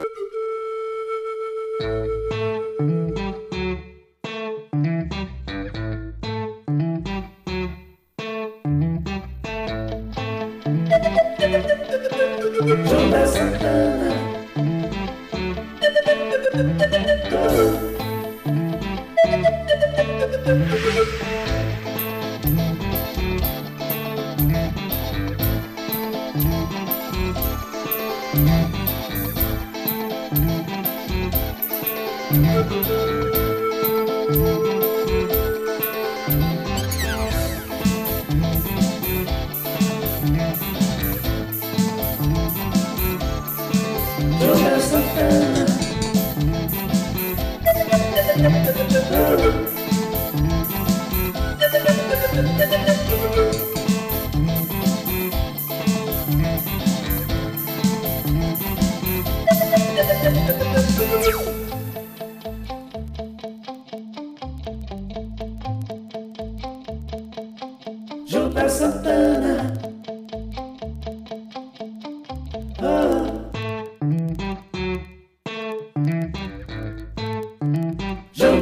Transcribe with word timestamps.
Thank 0.00 0.08
you. 1.80 2.23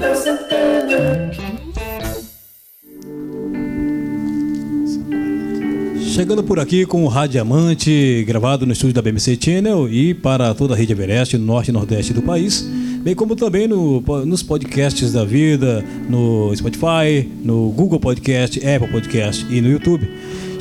Gilberto 0.03 0.19
Santana. 0.19 1.31
Chegando 6.01 6.43
por 6.43 6.59
aqui 6.59 6.85
com 6.85 7.05
o 7.05 7.09
Radiamante, 7.09 8.25
gravado 8.27 8.67
no 8.67 8.73
estúdio 8.73 8.95
da 8.95 9.01
BMC 9.01 9.39
Channel 9.41 9.89
e 9.89 10.13
para 10.13 10.53
toda 10.55 10.75
a 10.75 10.77
rede 10.77 10.93
Everest, 10.93 11.39
no 11.39 11.47
norte 11.47 11.69
e 11.69 11.73
nordeste 11.73 12.13
do 12.13 12.21
país, 12.21 12.61
bem 13.03 13.15
como 13.15 13.35
também 13.35 13.67
no, 13.67 14.03
nos 14.27 14.43
podcasts 14.43 15.13
da 15.13 15.25
vida, 15.25 15.83
no 16.11 16.55
Spotify, 16.55 17.27
no 17.43 17.71
Google 17.71 17.99
Podcast, 17.99 18.59
Apple 18.59 18.89
Podcast 18.89 19.47
e 19.49 19.61
no 19.63 19.71
YouTube. 19.71 20.07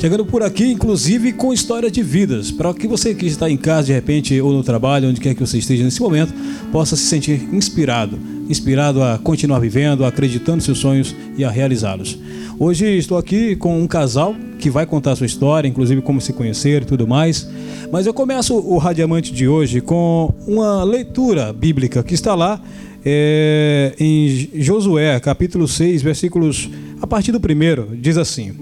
Chegando 0.02 0.26
por 0.26 0.42
aqui, 0.42 0.64
inclusive 0.64 1.32
com 1.32 1.52
história 1.52 1.88
de 1.88 2.02
vidas, 2.02 2.50
para 2.50 2.74
que 2.74 2.88
você 2.88 3.14
que 3.14 3.24
está 3.24 3.48
em 3.48 3.56
casa 3.56 3.86
de 3.86 3.92
repente 3.92 4.40
ou 4.40 4.52
no 4.52 4.64
trabalho, 4.64 5.08
onde 5.08 5.20
quer 5.20 5.32
que 5.32 5.38
você 5.38 5.58
esteja 5.58 5.84
nesse 5.84 6.02
momento, 6.02 6.34
possa 6.72 6.96
se 6.96 7.04
sentir 7.04 7.48
inspirado, 7.52 8.18
inspirado 8.48 9.00
a 9.00 9.16
continuar 9.16 9.60
vivendo, 9.60 10.04
acreditando 10.04 10.56
nos 10.56 10.64
seus 10.64 10.78
sonhos 10.78 11.14
e 11.38 11.44
a 11.44 11.50
realizá-los. 11.52 12.18
Hoje 12.58 12.84
estou 12.98 13.16
aqui 13.16 13.54
com 13.54 13.80
um 13.80 13.86
casal 13.86 14.34
que 14.58 14.68
vai 14.68 14.84
contar 14.86 15.14
sua 15.14 15.24
história, 15.24 15.68
inclusive 15.68 16.02
como 16.02 16.20
se 16.20 16.32
conhecer 16.32 16.82
e 16.82 16.84
tudo 16.84 17.06
mais. 17.06 17.48
Mas 17.92 18.04
eu 18.04 18.12
começo 18.12 18.56
o 18.56 18.78
Radiamante 18.78 19.32
de 19.32 19.46
hoje 19.46 19.80
com 19.80 20.34
uma 20.48 20.82
leitura 20.82 21.52
bíblica 21.52 22.02
que 22.02 22.14
está 22.14 22.34
lá 22.34 22.60
é, 23.04 23.94
em 24.00 24.48
Josué, 24.60 25.20
capítulo 25.20 25.68
6, 25.68 26.02
versículos 26.02 26.68
a 27.00 27.06
partir 27.06 27.30
do 27.30 27.38
primeiro, 27.38 27.96
diz 27.96 28.16
assim: 28.16 28.52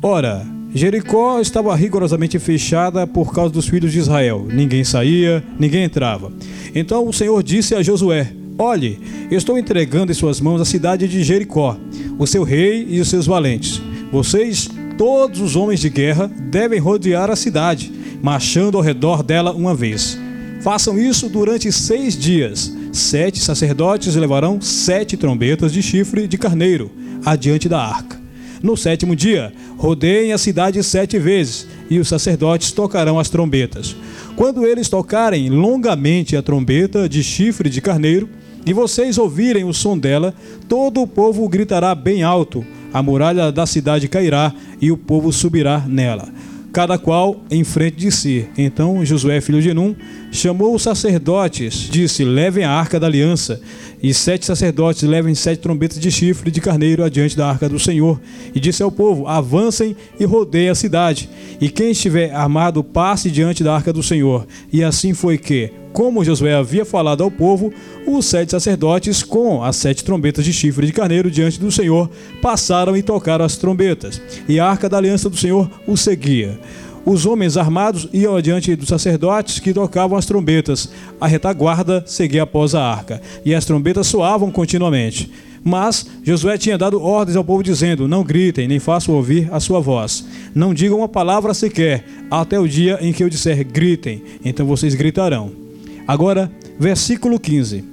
Ora, 0.00 0.59
Jericó 0.72 1.40
estava 1.40 1.74
rigorosamente 1.74 2.38
fechada 2.38 3.06
por 3.06 3.34
causa 3.34 3.52
dos 3.52 3.68
filhos 3.68 3.90
de 3.90 3.98
Israel. 3.98 4.46
Ninguém 4.50 4.84
saía, 4.84 5.42
ninguém 5.58 5.84
entrava. 5.84 6.32
Então 6.74 7.08
o 7.08 7.12
Senhor 7.12 7.42
disse 7.42 7.74
a 7.74 7.82
Josué: 7.82 8.32
Olhe, 8.56 9.00
estou 9.30 9.58
entregando 9.58 10.12
em 10.12 10.14
suas 10.14 10.40
mãos 10.40 10.60
a 10.60 10.64
cidade 10.64 11.08
de 11.08 11.24
Jericó, 11.24 11.76
o 12.18 12.26
seu 12.26 12.44
rei 12.44 12.86
e 12.88 13.00
os 13.00 13.08
seus 13.08 13.26
valentes. 13.26 13.82
Vocês, 14.12 14.68
todos 14.96 15.40
os 15.40 15.56
homens 15.56 15.80
de 15.80 15.88
guerra, 15.88 16.30
devem 16.50 16.78
rodear 16.78 17.30
a 17.30 17.36
cidade, 17.36 17.92
marchando 18.22 18.76
ao 18.76 18.84
redor 18.84 19.22
dela 19.22 19.52
uma 19.52 19.74
vez. 19.74 20.18
Façam 20.60 20.98
isso 20.98 21.28
durante 21.28 21.72
seis 21.72 22.16
dias. 22.16 22.72
Sete 22.92 23.40
sacerdotes 23.40 24.14
levarão 24.14 24.60
sete 24.60 25.16
trombetas 25.16 25.72
de 25.72 25.82
chifre 25.82 26.28
de 26.28 26.36
carneiro 26.36 26.90
adiante 27.24 27.68
da 27.68 27.80
arca. 27.82 28.19
No 28.62 28.76
sétimo 28.76 29.16
dia, 29.16 29.52
rodeiem 29.78 30.32
a 30.32 30.38
cidade 30.38 30.82
sete 30.82 31.18
vezes, 31.18 31.66
e 31.88 31.98
os 31.98 32.08
sacerdotes 32.08 32.72
tocarão 32.72 33.18
as 33.18 33.30
trombetas. 33.30 33.96
Quando 34.36 34.66
eles 34.66 34.88
tocarem 34.88 35.48
longamente 35.48 36.36
a 36.36 36.42
trombeta 36.42 37.08
de 37.08 37.22
chifre 37.22 37.70
de 37.70 37.80
carneiro, 37.80 38.28
e 38.66 38.72
vocês 38.72 39.16
ouvirem 39.16 39.64
o 39.64 39.72
som 39.72 39.98
dela, 39.98 40.34
todo 40.68 41.00
o 41.00 41.06
povo 41.06 41.48
gritará 41.48 41.94
bem 41.94 42.22
alto, 42.22 42.64
a 42.92 43.02
muralha 43.02 43.50
da 43.50 43.66
cidade 43.66 44.08
cairá 44.08 44.52
e 44.80 44.92
o 44.92 44.96
povo 44.96 45.32
subirá 45.32 45.84
nela, 45.86 46.28
cada 46.72 46.98
qual 46.98 47.42
em 47.50 47.64
frente 47.64 47.96
de 47.96 48.10
si. 48.10 48.46
Então 48.56 49.04
Josué, 49.04 49.40
filho 49.40 49.60
de 49.60 49.74
Num, 49.74 49.94
chamou 50.30 50.74
os 50.74 50.82
sacerdotes, 50.82 51.88
disse: 51.90 52.24
Levem 52.24 52.64
a 52.64 52.70
arca 52.70 52.98
da 52.98 53.06
aliança. 53.06 53.60
E 54.02 54.14
sete 54.14 54.46
sacerdotes 54.46 55.02
levem 55.02 55.34
sete 55.34 55.60
trombetas 55.60 55.98
de 55.98 56.10
chifre 56.10 56.50
de 56.50 56.60
carneiro 56.60 57.04
adiante 57.04 57.36
da 57.36 57.48
arca 57.48 57.68
do 57.68 57.78
Senhor. 57.78 58.20
E 58.54 58.60
disse 58.60 58.82
ao 58.82 58.90
povo: 58.90 59.26
Avancem 59.26 59.94
e 60.18 60.24
rodeiem 60.24 60.70
a 60.70 60.74
cidade. 60.74 61.28
E 61.60 61.68
quem 61.68 61.90
estiver 61.90 62.34
armado, 62.34 62.82
passe 62.82 63.30
diante 63.30 63.62
da 63.62 63.74
arca 63.74 63.92
do 63.92 64.02
Senhor. 64.02 64.46
E 64.72 64.82
assim 64.82 65.12
foi 65.12 65.36
que, 65.36 65.70
como 65.92 66.24
Josué 66.24 66.54
havia 66.54 66.84
falado 66.84 67.22
ao 67.22 67.30
povo, 67.30 67.72
os 68.06 68.26
sete 68.26 68.50
sacerdotes, 68.50 69.22
com 69.22 69.62
as 69.62 69.76
sete 69.76 70.04
trombetas 70.04 70.44
de 70.44 70.52
chifre 70.52 70.86
de 70.86 70.92
carneiro 70.92 71.30
diante 71.30 71.58
do 71.58 71.70
Senhor, 71.70 72.08
passaram 72.40 72.96
e 72.96 73.02
tocaram 73.02 73.44
as 73.44 73.56
trombetas. 73.56 74.20
E 74.48 74.58
a 74.60 74.66
arca 74.66 74.88
da 74.88 74.96
aliança 74.96 75.28
do 75.28 75.36
Senhor 75.36 75.70
os 75.86 76.00
seguia. 76.00 76.58
Os 77.04 77.24
homens 77.24 77.56
armados 77.56 78.08
iam 78.12 78.36
adiante 78.36 78.76
dos 78.76 78.88
sacerdotes 78.88 79.58
que 79.58 79.72
tocavam 79.72 80.18
as 80.18 80.26
trombetas. 80.26 80.90
A 81.20 81.26
retaguarda 81.26 82.04
seguia 82.06 82.42
após 82.42 82.74
a 82.74 82.84
arca, 82.84 83.20
e 83.44 83.54
as 83.54 83.64
trombetas 83.64 84.06
soavam 84.06 84.50
continuamente. 84.50 85.30
Mas 85.62 86.06
Josué 86.22 86.56
tinha 86.56 86.78
dado 86.78 87.02
ordens 87.02 87.36
ao 87.36 87.44
povo, 87.44 87.62
dizendo: 87.62 88.08
Não 88.08 88.24
gritem, 88.24 88.68
nem 88.68 88.78
façam 88.78 89.14
ouvir 89.14 89.48
a 89.52 89.60
sua 89.60 89.80
voz. 89.80 90.24
Não 90.54 90.72
digam 90.72 90.98
uma 90.98 91.08
palavra 91.08 91.52
sequer, 91.52 92.04
até 92.30 92.58
o 92.58 92.68
dia 92.68 92.98
em 93.00 93.12
que 93.12 93.22
eu 93.22 93.28
disser 93.28 93.66
gritem, 93.66 94.22
então 94.44 94.66
vocês 94.66 94.94
gritarão. 94.94 95.69
Agora, 96.06 96.50
versículo 96.78 97.38
15. 97.38 97.84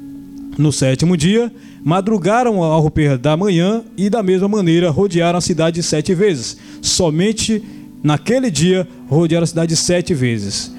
No 0.58 0.72
sétimo 0.72 1.16
dia, 1.16 1.52
madrugaram 1.84 2.64
ao 2.64 2.82
romper 2.82 3.18
da 3.18 3.38
manhã 3.38 3.84
e, 3.96 4.10
da 4.10 4.24
mesma 4.24 4.48
maneira, 4.48 4.90
rodearam 4.90 5.38
a 5.38 5.42
cidade 5.42 5.84
sete 5.84 6.16
vezes. 6.16 6.58
Somente 6.82 7.64
naquele 8.02 8.50
dia, 8.50 8.88
rodearam 9.08 9.44
a 9.44 9.48
cidade 9.48 9.76
sete 9.76 10.14
vezes. 10.14 10.74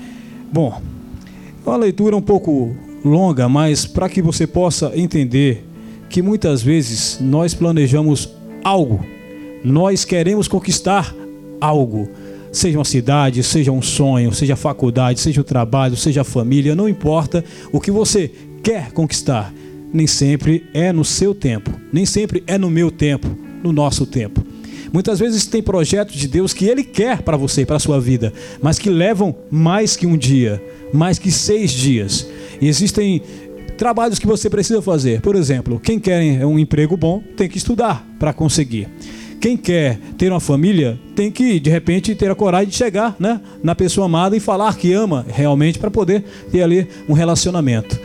Bom, 0.52 0.82
é 1.64 1.68
uma 1.68 1.76
leitura 1.76 2.16
um 2.16 2.22
pouco 2.22 2.74
longa, 3.04 3.48
mas 3.48 3.86
para 3.86 4.08
que 4.08 4.20
você 4.20 4.46
possa 4.46 4.92
entender 4.94 5.64
que 6.08 6.22
muitas 6.22 6.62
vezes 6.62 7.18
nós 7.20 7.54
planejamos 7.54 8.30
algo, 8.64 9.04
nós 9.62 10.04
queremos 10.04 10.48
conquistar 10.48 11.14
algo, 11.60 12.08
seja 12.52 12.78
uma 12.78 12.84
cidade, 12.84 13.42
seja 13.42 13.72
um 13.72 13.82
sonho, 13.82 14.32
seja 14.32 14.54
a 14.54 14.56
faculdade, 14.56 15.20
seja 15.20 15.40
o 15.40 15.44
trabalho, 15.44 15.96
seja 15.96 16.22
a 16.22 16.24
família, 16.24 16.74
não 16.74 16.88
importa 16.88 17.44
o 17.72 17.80
que 17.80 17.90
você 17.90 18.30
quer 18.62 18.92
conquistar, 18.92 19.52
nem 19.92 20.06
sempre 20.06 20.64
é 20.74 20.92
no 20.92 21.04
seu 21.04 21.34
tempo, 21.34 21.70
nem 21.92 22.04
sempre 22.04 22.42
é 22.46 22.58
no 22.58 22.70
meu 22.70 22.90
tempo, 22.90 23.28
no 23.62 23.72
nosso 23.72 24.06
tempo. 24.06 24.44
Muitas 24.92 25.18
vezes 25.18 25.46
tem 25.46 25.62
projetos 25.62 26.14
de 26.14 26.26
Deus 26.26 26.52
que 26.52 26.64
Ele 26.64 26.82
quer 26.82 27.22
para 27.22 27.36
você, 27.36 27.66
para 27.66 27.76
a 27.76 27.80
sua 27.80 28.00
vida, 28.00 28.32
mas 28.62 28.78
que 28.78 28.88
levam 28.88 29.36
mais 29.50 29.96
que 29.96 30.06
um 30.06 30.16
dia, 30.16 30.62
mais 30.92 31.18
que 31.18 31.30
seis 31.30 31.70
dias. 31.70 32.26
E 32.60 32.68
existem 32.68 33.22
trabalhos 33.76 34.18
que 34.18 34.26
você 34.26 34.48
precisa 34.48 34.82
fazer. 34.82 35.20
Por 35.20 35.36
exemplo, 35.36 35.78
quem 35.78 35.98
quer 35.98 36.44
um 36.44 36.58
emprego 36.58 36.96
bom 36.96 37.22
tem 37.36 37.48
que 37.48 37.58
estudar 37.58 38.06
para 38.18 38.32
conseguir. 38.32 38.88
Quem 39.40 39.56
quer 39.56 39.98
ter 40.16 40.32
uma 40.32 40.40
família 40.40 40.98
tem 41.14 41.30
que, 41.30 41.60
de 41.60 41.70
repente, 41.70 42.14
ter 42.14 42.30
a 42.30 42.34
coragem 42.34 42.68
de 42.68 42.74
chegar 42.74 43.14
né, 43.18 43.40
na 43.62 43.74
pessoa 43.74 44.06
amada 44.06 44.36
e 44.36 44.40
falar 44.40 44.76
que 44.76 44.92
ama 44.92 45.24
realmente 45.28 45.78
para 45.78 45.90
poder 45.90 46.24
ter 46.50 46.62
ali 46.62 46.88
um 47.08 47.12
relacionamento. 47.12 47.98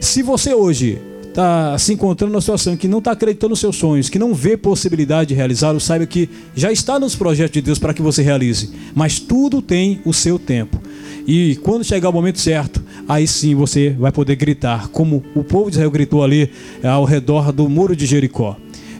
Se 0.00 0.22
você 0.22 0.54
hoje 0.54 1.00
está 1.36 1.76
se 1.76 1.92
encontrando 1.92 2.32
numa 2.32 2.40
situação 2.40 2.76
que 2.76 2.88
não 2.88 2.98
está 2.98 3.10
acreditando 3.10 3.50
nos 3.50 3.60
seus 3.60 3.76
sonhos, 3.76 4.08
que 4.08 4.18
não 4.18 4.32
vê 4.32 4.56
possibilidade 4.56 5.28
de 5.28 5.34
realizá-los, 5.34 5.84
saiba 5.84 6.06
que 6.06 6.30
já 6.54 6.72
está 6.72 6.98
nos 6.98 7.14
projetos 7.14 7.52
de 7.52 7.60
Deus 7.60 7.78
para 7.78 7.92
que 7.92 8.00
você 8.00 8.22
realize. 8.22 8.70
Mas 8.94 9.18
tudo 9.18 9.60
tem 9.60 10.00
o 10.04 10.14
seu 10.14 10.38
tempo. 10.38 10.80
E 11.26 11.56
quando 11.56 11.84
chegar 11.84 12.08
o 12.08 12.12
momento 12.12 12.40
certo, 12.40 12.82
aí 13.08 13.26
sim 13.26 13.54
você 13.54 13.90
vai 13.90 14.12
poder 14.12 14.36
gritar, 14.36 14.88
como 14.88 15.22
o 15.34 15.44
povo 15.44 15.68
de 15.68 15.76
Israel 15.76 15.90
gritou 15.90 16.22
ali 16.22 16.50
ao 16.82 17.04
redor 17.04 17.52
do 17.52 17.68
muro 17.68 17.94
de 17.94 18.06
Jericó. 18.06 18.56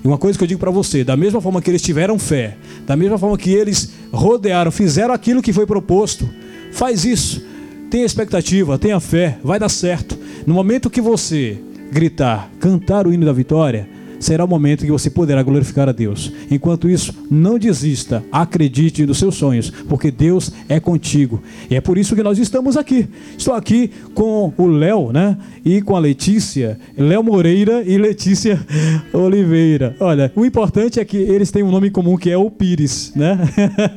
E 0.07 0.09
uma 0.09 0.19
coisa 0.19 0.39
que 0.39 0.45
eu 0.45 0.47
digo 0.47 0.61
para 0.61 0.71
você, 0.71 1.03
da 1.03 1.17
mesma 1.17 1.41
forma 1.41 1.61
que 1.61 1.69
eles 1.69 1.83
tiveram 1.83 2.17
fé, 2.17 2.57
da 2.87 2.95
mesma 2.95 3.19
forma 3.19 3.37
que 3.37 3.51
eles 3.51 3.91
rodearam, 4.13 4.71
fizeram 4.71 5.13
aquilo 5.13 5.43
que 5.43 5.53
foi 5.53 5.67
proposto, 5.67 6.31
faz 6.71 7.05
isso. 7.05 7.45
Tenha 7.91 8.07
expectativa, 8.07 8.79
tenha 8.79 9.01
fé, 9.01 9.37
vai 9.43 9.59
dar 9.59 9.69
certo. 9.69 10.17
No 10.47 10.55
momento 10.55 10.89
que 10.89 11.01
você 11.01 11.59
gritar, 11.91 12.49
cantar 12.61 13.05
o 13.05 13.13
hino 13.13 13.27
da 13.27 13.33
vitória, 13.33 13.89
será 14.19 14.45
o 14.45 14.49
momento 14.49 14.85
que 14.85 14.91
você 14.91 15.11
poderá 15.11 15.43
glorificar 15.43 15.89
a 15.89 15.93
Deus. 15.93 16.33
Enquanto 16.51 16.89
isso, 16.89 17.15
não 17.31 17.59
desista, 17.59 18.25
acredite 18.31 19.05
nos 19.07 19.19
seus 19.19 19.35
sonhos, 19.35 19.71
porque 19.89 20.11
Deus 20.11 20.53
é 20.69 20.81
contigo. 20.81 21.43
E 21.71 21.75
é 21.75 21.81
por 21.81 21.99
isso 21.99 22.15
que 22.15 22.23
nós 22.23 22.39
estamos 22.39 22.77
aqui. 22.77 23.09
Estou 23.37 23.55
aqui 23.55 23.91
com 24.15 24.53
o 24.57 24.67
Léo, 24.67 25.13
né? 25.13 25.37
E 25.65 25.83
com 25.83 25.97
a 25.97 25.99
Letícia, 25.99 26.79
Léo 26.97 27.23
Moreira 27.23 27.83
e 27.85 27.99
Letícia 27.99 28.61
Oliveira. 29.13 29.97
Olha, 30.01 30.33
o 30.35 30.45
importante 30.45 31.01
é 31.01 31.05
que 31.05 31.17
eles 31.17 31.51
têm 31.51 31.63
um 31.63 31.71
nome 31.71 31.91
comum 31.91 32.17
que 32.17 32.31
é 32.31 32.37
o 32.37 32.51
Pires, 32.51 33.13
né? 33.15 33.39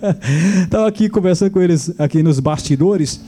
Estava 0.63 0.87
aqui 0.87 1.09
conversando 1.09 1.51
com 1.51 1.61
eles 1.61 1.93
aqui 1.99 2.23
nos 2.23 2.39
bastidores. 2.39 3.21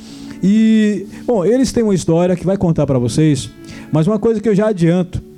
E, 0.44 1.06
bom, 1.26 1.46
eles 1.46 1.72
têm 1.72 1.84
uma 1.84 1.94
história 1.94 2.36
que 2.36 2.46
vai 2.46 2.58
contar 2.58 2.88
para 2.88 2.98
vocês, 2.98 3.52
mas 3.92 4.08
uma 4.08 4.18
coisa 4.18 4.42
que 4.42 4.50
eu 4.50 4.56
já 4.56 4.70
adianto 4.70 5.31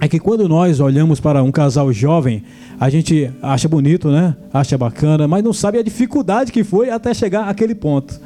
é 0.00 0.08
que 0.08 0.18
quando 0.18 0.48
nós 0.48 0.80
olhamos 0.80 1.20
para 1.20 1.42
um 1.42 1.52
casal 1.52 1.92
jovem, 1.92 2.42
a 2.80 2.88
gente 2.88 3.30
acha 3.42 3.68
bonito, 3.68 4.08
né? 4.08 4.34
Acha 4.52 4.78
bacana, 4.78 5.28
mas 5.28 5.44
não 5.44 5.52
sabe 5.52 5.78
a 5.78 5.82
dificuldade 5.82 6.50
que 6.50 6.64
foi 6.64 6.88
até 6.88 7.12
chegar 7.12 7.48
àquele 7.48 7.74
ponto. 7.74 8.18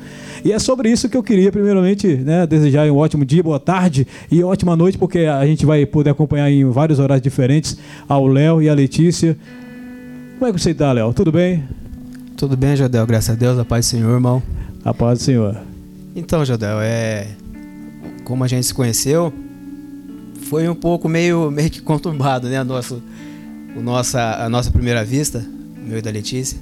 E 0.44 0.52
é 0.52 0.58
sobre 0.60 0.88
isso 0.88 1.08
que 1.08 1.16
eu 1.16 1.22
queria, 1.22 1.50
primeiramente, 1.50 2.06
né, 2.06 2.46
desejar 2.46 2.88
um 2.88 2.96
ótimo 2.96 3.24
dia, 3.24 3.42
boa 3.42 3.58
tarde 3.58 4.06
e 4.30 4.44
ótima 4.44 4.76
noite, 4.76 4.96
porque 4.96 5.20
a 5.20 5.44
gente 5.46 5.66
vai 5.66 5.84
poder 5.84 6.10
acompanhar 6.10 6.48
em 6.48 6.64
vários 6.66 7.00
horários 7.00 7.22
diferentes 7.22 7.76
ao 8.08 8.26
Léo 8.26 8.62
e 8.62 8.68
a 8.68 8.74
Letícia. 8.74 9.36
Como 10.38 10.48
é 10.48 10.52
que 10.52 10.60
você 10.60 10.70
está, 10.70 10.92
Léo? 10.92 11.12
Tudo 11.12 11.32
bem? 11.32 11.64
Tudo 12.36 12.56
bem, 12.56 12.76
Jadel? 12.76 13.06
Graças 13.06 13.30
a 13.30 13.38
Deus, 13.38 13.58
a 13.58 13.64
paz 13.64 13.86
do 13.86 13.88
Senhor, 13.88 14.12
irmão. 14.12 14.42
A 14.84 14.92
paz 14.92 15.18
do 15.18 15.24
Senhor. 15.24 15.56
Então, 16.14 16.44
Jadel, 16.44 16.78
é. 16.80 17.26
Como 18.24 18.44
a 18.44 18.46
gente 18.46 18.66
se 18.66 18.74
conheceu, 18.74 19.32
foi 20.44 20.68
um 20.68 20.74
pouco 20.74 21.08
meio, 21.08 21.50
meio 21.50 21.70
que 21.70 21.80
conturbado, 21.80 22.48
né? 22.48 22.58
A 22.58 22.64
nossa, 22.64 23.00
o 23.76 23.80
nossa, 23.80 24.44
a 24.44 24.48
nossa 24.48 24.70
primeira 24.70 25.04
vista, 25.04 25.44
meu 25.76 25.98
e 25.98 26.02
da 26.02 26.10
Letícia. 26.10 26.58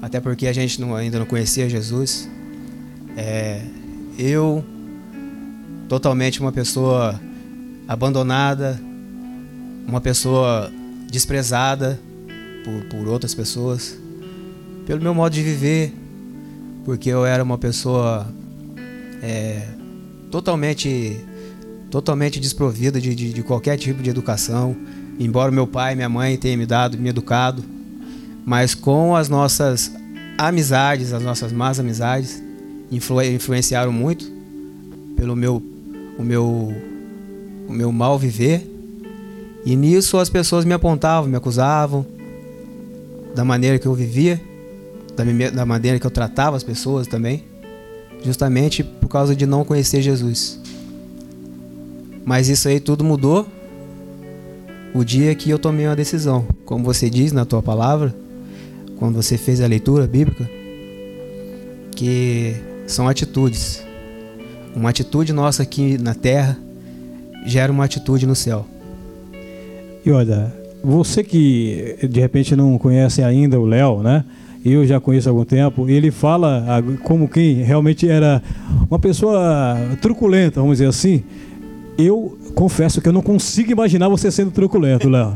Até 0.00 0.20
porque 0.20 0.46
a 0.46 0.52
gente 0.52 0.80
não, 0.80 0.94
ainda 0.94 1.18
não 1.18 1.26
conhecia 1.26 1.68
Jesus. 1.68 2.28
É, 3.16 3.62
eu, 4.18 4.64
totalmente 5.88 6.40
uma 6.40 6.52
pessoa 6.52 7.18
abandonada, 7.88 8.80
uma 9.86 10.00
pessoa 10.00 10.70
desprezada 11.10 11.98
por, 12.64 12.84
por 12.84 13.08
outras 13.08 13.34
pessoas, 13.34 13.98
pelo 14.86 15.00
meu 15.00 15.14
modo 15.14 15.32
de 15.32 15.42
viver, 15.42 15.94
porque 16.84 17.08
eu 17.08 17.24
era 17.24 17.42
uma 17.42 17.56
pessoa 17.56 18.26
é, 19.22 19.66
totalmente 20.30 21.16
totalmente 21.90 22.40
desprovida 22.40 23.00
de, 23.00 23.14
de, 23.14 23.32
de, 23.32 23.42
qualquer 23.42 23.76
tipo 23.76 24.02
de 24.02 24.10
educação, 24.10 24.76
embora 25.18 25.50
meu 25.50 25.66
pai 25.66 25.92
e 25.92 25.96
minha 25.96 26.08
mãe 26.08 26.36
tenham 26.36 26.58
me 26.58 26.66
dado, 26.66 26.98
me 26.98 27.08
educado, 27.08 27.62
mas 28.44 28.74
com 28.74 29.14
as 29.14 29.28
nossas 29.28 29.92
amizades, 30.36 31.12
as 31.12 31.22
nossas 31.22 31.52
más 31.52 31.78
amizades, 31.78 32.42
influ, 32.90 33.22
influenciaram 33.22 33.92
muito 33.92 34.30
pelo 35.16 35.36
meu, 35.36 35.62
o 36.18 36.22
meu, 36.22 36.74
o 37.68 37.72
meu 37.72 37.92
mal 37.92 38.18
viver. 38.18 38.70
E 39.64 39.76
nisso 39.76 40.18
as 40.18 40.28
pessoas 40.28 40.64
me 40.64 40.74
apontavam, 40.74 41.30
me 41.30 41.36
acusavam 41.36 42.04
da 43.34 43.44
maneira 43.44 43.78
que 43.78 43.86
eu 43.86 43.94
vivia, 43.94 44.40
da, 45.16 45.24
da 45.50 45.66
maneira 45.66 45.98
que 45.98 46.06
eu 46.06 46.10
tratava 46.10 46.56
as 46.56 46.62
pessoas 46.62 47.06
também, 47.06 47.44
justamente 48.24 48.84
por 48.84 49.08
causa 49.08 49.34
de 49.34 49.46
não 49.46 49.64
conhecer 49.64 50.02
Jesus. 50.02 50.60
Mas 52.24 52.48
isso 52.48 52.68
aí 52.68 52.80
tudo 52.80 53.04
mudou 53.04 53.46
o 54.94 55.04
dia 55.04 55.34
que 55.34 55.50
eu 55.50 55.58
tomei 55.58 55.86
uma 55.86 55.96
decisão. 55.96 56.46
Como 56.64 56.82
você 56.84 57.10
diz 57.10 57.32
na 57.32 57.44
tua 57.44 57.62
palavra, 57.62 58.14
quando 58.96 59.16
você 59.16 59.36
fez 59.36 59.60
a 59.60 59.66
leitura 59.66 60.06
bíblica, 60.06 60.48
que 61.94 62.54
são 62.86 63.08
atitudes. 63.08 63.84
Uma 64.74 64.90
atitude 64.90 65.32
nossa 65.32 65.62
aqui 65.62 65.98
na 65.98 66.14
terra 66.14 66.58
gera 67.44 67.70
uma 67.70 67.84
atitude 67.84 68.26
no 68.26 68.34
céu. 68.34 68.66
E 70.04 70.10
olha, 70.10 70.52
você 70.82 71.22
que 71.22 71.98
de 72.08 72.20
repente 72.20 72.56
não 72.56 72.78
conhece 72.78 73.22
ainda 73.22 73.58
o 73.60 73.66
Léo, 73.66 74.02
né? 74.02 74.24
Eu 74.64 74.86
já 74.86 74.98
conheço 74.98 75.28
há 75.28 75.32
algum 75.32 75.44
tempo. 75.44 75.88
Ele 75.90 76.10
fala 76.10 76.82
como 77.02 77.28
quem 77.28 77.62
realmente 77.62 78.08
era 78.08 78.42
uma 78.90 78.98
pessoa 78.98 79.76
truculenta, 80.00 80.60
vamos 80.60 80.78
dizer 80.78 80.88
assim 80.88 81.22
eu 81.96 82.36
confesso 82.54 83.00
que 83.00 83.08
eu 83.08 83.12
não 83.12 83.22
consigo 83.22 83.70
imaginar 83.72 84.08
você 84.08 84.30
sendo 84.30 84.50
truculento, 84.50 85.08
Léo. 85.08 85.34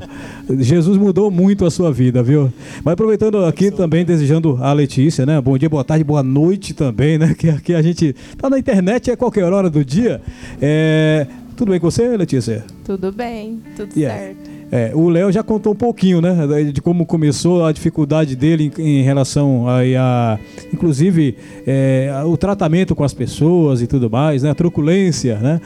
Jesus 0.58 0.96
mudou 0.96 1.30
muito 1.30 1.64
a 1.64 1.70
sua 1.70 1.92
vida, 1.92 2.22
viu? 2.22 2.52
Mas 2.84 2.92
aproveitando 2.92 3.44
aqui 3.44 3.70
também, 3.70 4.04
desejando 4.04 4.58
a 4.60 4.72
Letícia, 4.72 5.24
né? 5.24 5.40
Bom 5.40 5.56
dia, 5.56 5.68
boa 5.68 5.84
tarde, 5.84 6.04
boa 6.04 6.22
noite 6.22 6.74
também, 6.74 7.18
né? 7.18 7.34
Que 7.34 7.50
aqui 7.50 7.74
a 7.74 7.82
gente 7.82 8.14
tá 8.36 8.50
na 8.50 8.58
internet, 8.58 9.10
é 9.10 9.16
qualquer 9.16 9.44
hora 9.52 9.70
do 9.70 9.84
dia. 9.84 10.20
É... 10.60 11.26
Tudo 11.56 11.70
bem 11.70 11.80
com 11.80 11.90
você, 11.90 12.16
Letícia? 12.16 12.64
Tudo 12.84 13.10
bem, 13.10 13.60
tudo 13.76 13.90
yeah. 13.96 14.16
certo. 14.16 14.47
É, 14.70 14.92
o 14.94 15.08
Léo 15.08 15.32
já 15.32 15.42
contou 15.42 15.72
um 15.72 15.76
pouquinho, 15.76 16.20
né, 16.20 16.46
de 16.72 16.82
como 16.82 17.06
começou 17.06 17.64
a 17.64 17.72
dificuldade 17.72 18.36
dele 18.36 18.70
em, 18.78 19.00
em 19.00 19.02
relação 19.02 19.66
a, 19.66 19.80
a 19.80 20.38
inclusive, 20.72 21.36
é, 21.66 22.12
o 22.26 22.36
tratamento 22.36 22.94
com 22.94 23.02
as 23.02 23.14
pessoas 23.14 23.80
e 23.80 23.86
tudo 23.86 24.10
mais, 24.10 24.42
né, 24.42 24.50
a 24.50 24.54
truculência, 24.54 25.38
né. 25.38 25.60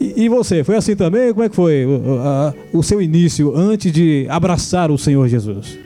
E, 0.00 0.24
e 0.24 0.28
você, 0.28 0.64
foi 0.64 0.76
assim 0.76 0.96
também? 0.96 1.32
Como 1.32 1.44
é 1.44 1.48
que 1.50 1.56
foi 1.56 1.84
o, 1.84 2.18
a, 2.18 2.54
o 2.72 2.82
seu 2.82 3.02
início 3.02 3.54
antes 3.54 3.92
de 3.92 4.26
abraçar 4.30 4.90
o 4.90 4.96
Senhor 4.96 5.28
Jesus? 5.28 5.78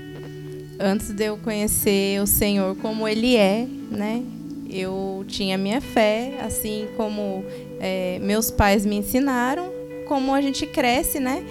Antes 0.79 1.11
de 1.11 1.25
eu 1.25 1.37
conhecer 1.39 2.23
o 2.23 2.27
Senhor 2.27 2.77
como 2.77 3.07
Ele 3.09 3.37
é, 3.37 3.67
né, 3.91 4.23
eu 4.71 5.25
tinha 5.27 5.59
minha 5.59 5.81
fé, 5.81 6.35
assim 6.41 6.87
como 6.97 7.45
é, 7.81 8.21
meus 8.23 8.49
pais 8.49 8.87
me 8.87 8.97
ensinaram, 8.97 9.71
como 10.07 10.33
a 10.33 10.41
gente 10.41 10.67
cresce, 10.67 11.19
né? 11.19 11.43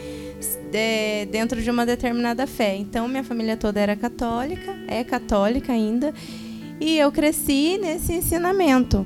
É, 0.73 1.27
dentro 1.31 1.61
de 1.61 1.69
uma 1.69 1.85
determinada 1.85 2.45
fé. 2.47 2.75
Então, 2.75 3.07
minha 3.07 3.23
família 3.23 3.57
toda 3.57 3.79
era 3.79 3.95
católica, 3.95 4.75
é 4.88 5.03
católica 5.03 5.73
ainda, 5.73 6.13
e 6.79 6.97
eu 6.97 7.11
cresci 7.11 7.77
nesse 7.77 8.13
ensinamento. 8.13 9.05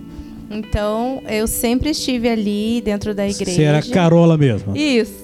Então, 0.50 1.22
eu 1.28 1.48
sempre 1.48 1.90
estive 1.90 2.30
ali 2.30 2.82
dentro 2.82 3.14
da 3.14 3.28
igreja. 3.28 3.52
Você 3.52 3.64
era 3.64 3.82
carola 3.82 4.38
mesmo? 4.38 4.76
Isso. 4.76 5.24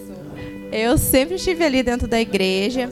Eu 0.72 0.98
sempre 0.98 1.36
estive 1.36 1.64
ali 1.64 1.84
dentro 1.84 2.08
da 2.08 2.20
igreja, 2.20 2.90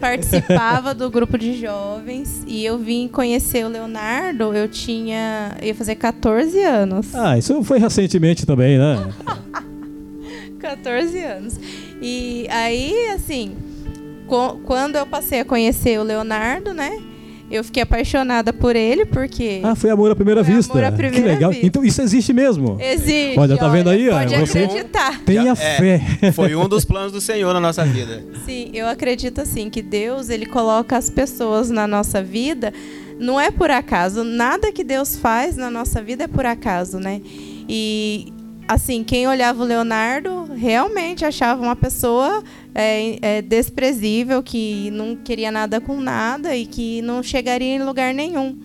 participava 0.00 0.94
do 0.94 1.10
grupo 1.10 1.38
de 1.38 1.60
jovens 1.60 2.42
e 2.46 2.64
eu 2.64 2.78
vim 2.78 3.06
conhecer 3.06 3.64
o 3.64 3.68
Leonardo, 3.68 4.54
eu 4.54 4.66
tinha. 4.68 5.56
ia 5.62 5.74
fazer 5.74 5.94
14 5.94 6.60
anos. 6.62 7.14
Ah, 7.14 7.38
isso 7.38 7.62
foi 7.62 7.78
recentemente 7.78 8.46
também, 8.46 8.78
né? 8.78 9.12
14 10.58 11.18
anos. 11.18 11.58
E 12.00 12.46
aí, 12.50 13.08
assim, 13.14 13.56
quando 14.64 14.96
eu 14.96 15.06
passei 15.06 15.40
a 15.40 15.44
conhecer 15.44 15.98
o 15.98 16.02
Leonardo, 16.02 16.72
né? 16.72 16.98
Eu 17.50 17.64
fiquei 17.64 17.82
apaixonada 17.82 18.52
por 18.52 18.76
ele, 18.76 19.04
porque. 19.04 19.60
Ah, 19.64 19.74
foi 19.74 19.90
amor 19.90 20.12
à 20.12 20.14
primeira 20.14 20.40
vista. 20.40 20.72
Amor 20.72 20.84
à 20.84 20.92
primeira 20.92 21.16
que 21.16 21.22
legal. 21.22 21.50
Vista. 21.50 21.66
Então 21.66 21.84
isso 21.84 22.00
existe 22.00 22.32
mesmo. 22.32 22.78
Existe. 22.80 23.36
Olha, 23.36 23.56
tá 23.56 23.66
vendo 23.68 23.90
aí? 23.90 24.08
Pode 24.08 24.36
Você 24.36 24.60
acreditar. 24.60 25.20
Tenha 25.24 25.50
é, 25.50 25.56
fé. 25.56 26.32
Foi 26.32 26.54
um 26.54 26.68
dos 26.68 26.84
planos 26.84 27.10
do 27.10 27.20
Senhor 27.20 27.52
na 27.52 27.58
nossa 27.58 27.84
vida. 27.84 28.24
Sim, 28.46 28.70
eu 28.72 28.86
acredito 28.86 29.40
assim 29.40 29.68
que 29.68 29.82
Deus 29.82 30.28
ele 30.28 30.46
coloca 30.46 30.96
as 30.96 31.10
pessoas 31.10 31.70
na 31.70 31.88
nossa 31.88 32.22
vida. 32.22 32.72
Não 33.18 33.38
é 33.40 33.50
por 33.50 33.70
acaso. 33.70 34.22
Nada 34.22 34.70
que 34.70 34.84
Deus 34.84 35.16
faz 35.16 35.56
na 35.56 35.70
nossa 35.70 36.00
vida 36.00 36.24
é 36.24 36.28
por 36.28 36.46
acaso, 36.46 37.00
né? 37.00 37.20
E 37.68 38.32
assim, 38.70 39.02
quem 39.02 39.26
olhava 39.26 39.64
o 39.64 39.66
Leonardo 39.66 40.48
realmente 40.54 41.24
achava 41.24 41.60
uma 41.60 41.74
pessoa 41.74 42.40
é, 42.72 43.18
é, 43.20 43.42
desprezível, 43.42 44.40
que 44.44 44.92
não 44.92 45.16
queria 45.16 45.50
nada 45.50 45.80
com 45.80 46.00
nada 46.00 46.54
e 46.54 46.64
que 46.64 47.02
não 47.02 47.20
chegaria 47.20 47.74
em 47.74 47.82
lugar 47.82 48.14
nenhum. 48.14 48.56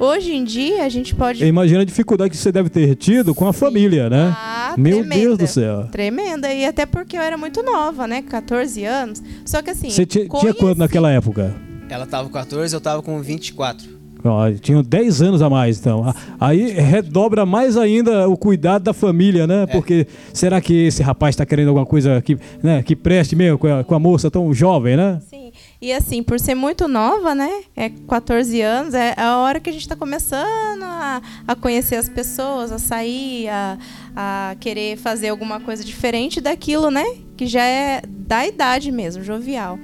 Hoje 0.00 0.32
em 0.32 0.42
dia, 0.42 0.84
a 0.84 0.88
gente 0.88 1.14
pode. 1.14 1.44
Imagina 1.44 1.82
a 1.82 1.84
dificuldade 1.84 2.30
que 2.30 2.38
você 2.38 2.50
deve 2.50 2.70
ter 2.70 2.96
tido 2.96 3.34
com 3.34 3.46
a 3.46 3.52
Sim. 3.52 3.58
família, 3.60 4.08
né? 4.08 4.34
Ah, 4.34 4.74
Meu 4.78 5.00
tremenda, 5.00 5.20
Deus 5.20 5.38
do 5.38 5.46
céu. 5.46 5.88
Tremenda. 5.92 6.52
E 6.52 6.64
até 6.64 6.86
porque 6.86 7.16
eu 7.16 7.20
era 7.20 7.36
muito 7.36 7.62
nova, 7.62 8.06
né? 8.06 8.22
14 8.22 8.82
anos. 8.84 9.22
Só 9.44 9.60
que 9.60 9.70
assim. 9.70 9.90
Você 9.90 10.06
tinha, 10.06 10.26
conheci... 10.26 10.52
tinha 10.52 10.60
quanto 10.60 10.78
naquela 10.78 11.12
época? 11.12 11.54
Ela 11.88 12.06
tava 12.06 12.28
com 12.28 12.34
14, 12.34 12.74
eu 12.74 12.80
tava 12.80 13.02
com 13.02 13.20
24. 13.20 13.93
Ó, 14.24 14.50
Tinham 14.52 14.82
10 14.82 15.20
anos 15.22 15.42
a 15.42 15.50
mais, 15.50 15.78
então. 15.78 16.12
Aí 16.40 16.70
redobra 16.72 17.44
mais 17.44 17.76
ainda 17.76 18.26
o 18.28 18.36
cuidado 18.36 18.82
da 18.82 18.94
família, 18.94 19.46
né? 19.46 19.66
Porque 19.66 20.06
será 20.32 20.60
que 20.60 20.86
esse 20.86 21.02
rapaz 21.02 21.34
está 21.34 21.44
querendo 21.44 21.68
alguma 21.68 21.84
coisa 21.84 22.22
que, 22.22 22.38
né, 22.62 22.82
que 22.82 22.96
preste 22.96 23.36
mesmo 23.36 23.58
com 23.58 23.66
a, 23.66 23.84
com 23.84 23.94
a 23.94 23.98
moça 23.98 24.30
tão 24.30 24.52
jovem, 24.54 24.96
né? 24.96 25.20
Sim. 25.28 25.52
E 25.80 25.92
assim, 25.92 26.22
por 26.22 26.40
ser 26.40 26.54
muito 26.54 26.88
nova, 26.88 27.34
né? 27.34 27.50
É 27.76 27.90
14 27.90 28.60
anos, 28.62 28.94
é 28.94 29.14
a 29.16 29.38
hora 29.38 29.60
que 29.60 29.68
a 29.68 29.72
gente 29.72 29.82
está 29.82 29.94
começando 29.94 30.82
a, 30.82 31.20
a 31.46 31.54
conhecer 31.54 31.96
as 31.96 32.08
pessoas, 32.08 32.72
a 32.72 32.78
sair, 32.78 33.48
a, 33.48 33.78
a 34.16 34.56
querer 34.58 34.96
fazer 34.96 35.28
alguma 35.28 35.60
coisa 35.60 35.84
diferente 35.84 36.40
daquilo, 36.40 36.90
né? 36.90 37.04
Que 37.36 37.46
já 37.46 37.62
é 37.62 38.00
da 38.06 38.46
idade 38.46 38.90
mesmo, 38.90 39.22
jovial. 39.22 39.78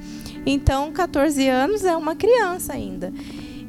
Então, 0.47 0.91
14 0.91 1.47
anos 1.49 1.85
é 1.85 1.95
uma 1.95 2.17
criança 2.17 2.73
ainda. 2.73 3.13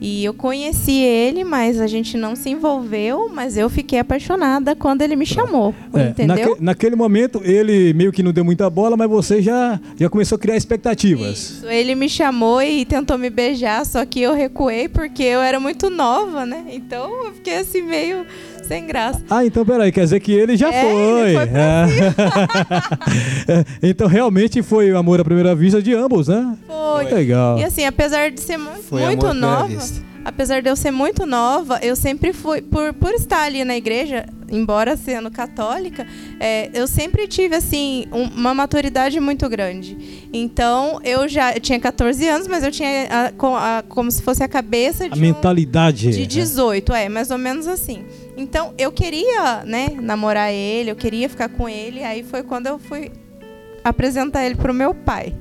E 0.04 0.26
eu 0.26 0.34
conheci 0.34 0.94
ele, 1.00 1.44
mas 1.44 1.80
a 1.80 1.86
gente 1.86 2.18
não 2.18 2.36
se 2.36 2.50
envolveu, 2.50 3.30
mas 3.32 3.56
eu 3.56 3.70
fiquei 3.70 4.00
apaixonada 4.00 4.76
quando 4.76 5.04
ele 5.04 5.16
me 5.16 5.28
chamou, 5.28 5.76
É, 5.94 6.10
entendeu? 6.10 6.36
naque- 6.50 6.56
naquele 6.64 6.96
momento 6.96 7.40
ele 7.44 7.94
meio 7.94 8.12
que 8.12 8.24
não 8.24 8.34
deu 8.34 8.44
muita 8.44 8.68
bola, 8.68 8.98
mas 8.98 9.08
você 9.08 9.44
já, 9.44 9.80
já 10.00 10.10
começou 10.10 10.38
a 10.38 10.40
criar 10.40 10.58
expectativas. 10.58 11.38
Isso, 11.38 11.68
ele 11.70 11.94
me 11.94 12.10
chamou 12.10 12.62
e 12.64 12.84
tentou 12.84 13.16
me 13.16 13.30
beijar, 13.30 13.86
só 13.86 14.04
que 14.04 14.20
eu 14.20 14.34
recuei 14.34 14.88
porque 14.90 15.22
eu 15.22 15.40
era 15.40 15.60
muito 15.60 15.88
nova, 15.92 16.48
né? 16.48 16.66
Então 16.72 17.26
eu 17.26 17.34
fiquei 17.34 17.58
assim 17.60 17.84
meio 17.84 18.26
sem 18.64 18.86
graça. 18.86 19.22
Ah, 19.30 19.46
então 19.46 19.66
peraí, 19.66 19.92
quer 19.92 20.04
dizer 20.04 20.20
que 20.20 20.32
ele 20.32 20.56
já 20.58 20.72
É, 20.72 20.82
foi. 20.82 20.92
ele 21.30 21.38
foi 21.38 21.48
pra 21.48 21.88
É. 23.48 23.66
então 23.90 24.08
realmente 24.08 24.62
foi 24.62 24.92
o 24.92 24.98
amor 24.98 25.20
à 25.20 25.24
primeira 25.24 25.56
vista 25.56 25.82
de 25.82 25.94
ambos, 25.94 26.28
né? 26.28 26.58
Foi. 26.68 27.06
Legal. 27.06 27.58
E 27.60 27.64
assim, 27.64 27.86
apesar 27.86 28.32
de 28.32 28.40
ser 28.42 28.58
mu- 28.58 28.72
Foi 28.90 29.04
muito 29.06 29.34
nova, 29.34 29.68
vista. 29.68 30.02
apesar 30.26 30.62
de 30.62 30.70
eu 30.70 30.76
ser 30.76 30.92
muito 30.92 31.26
nova, 31.26 31.80
eu 31.82 31.96
sempre 31.96 32.34
fui, 32.34 32.62
por, 32.62 32.94
por 32.94 33.12
estar 33.14 33.44
ali 33.44 33.64
na 33.64 33.76
igreja, 33.76 34.26
embora 34.52 34.98
sendo 34.98 35.32
católica, 35.32 36.06
é, 36.40 36.70
eu 36.74 36.86
sempre 36.88 37.28
tive 37.28 37.56
assim 37.56 38.06
um- 38.12 38.26
uma 38.40 38.54
maturidade 38.54 39.20
muito 39.20 39.48
grande. 39.50 39.98
Então 40.34 41.00
eu 41.04 41.28
já 41.28 41.54
eu 41.54 41.60
tinha 41.62 41.80
14 41.80 42.28
anos, 42.28 42.48
mas 42.48 42.64
eu 42.64 42.72
tinha 42.72 43.08
a- 43.10 43.78
a- 43.80 43.84
como 43.88 44.12
se 44.12 44.22
fosse 44.22 44.44
a 44.44 44.48
cabeça 44.48 45.06
A 45.06 45.08
de 45.08 45.18
um- 45.18 45.22
mentalidade. 45.22 46.10
De 46.12 46.26
18, 46.28 46.94
é, 46.94 47.08
mais 47.10 47.32
ou 47.32 47.38
menos 47.38 47.66
assim. 47.68 48.04
Então, 48.38 48.74
eu 48.78 48.92
queria, 48.92 49.64
né, 49.66 49.90
namorar 50.02 50.52
ele, 50.52 50.92
eu 50.92 50.96
queria 50.96 51.28
ficar 51.30 51.50
com 51.50 51.68
ele, 51.68 52.04
aí 52.04 52.24
foi 52.24 52.44
quando 52.44 52.68
eu 52.68 52.80
fui 52.80 53.12
apresentar 53.84 54.46
ele 54.46 54.56
pro 54.56 54.74
meu 54.74 54.94
pai. 54.94 55.34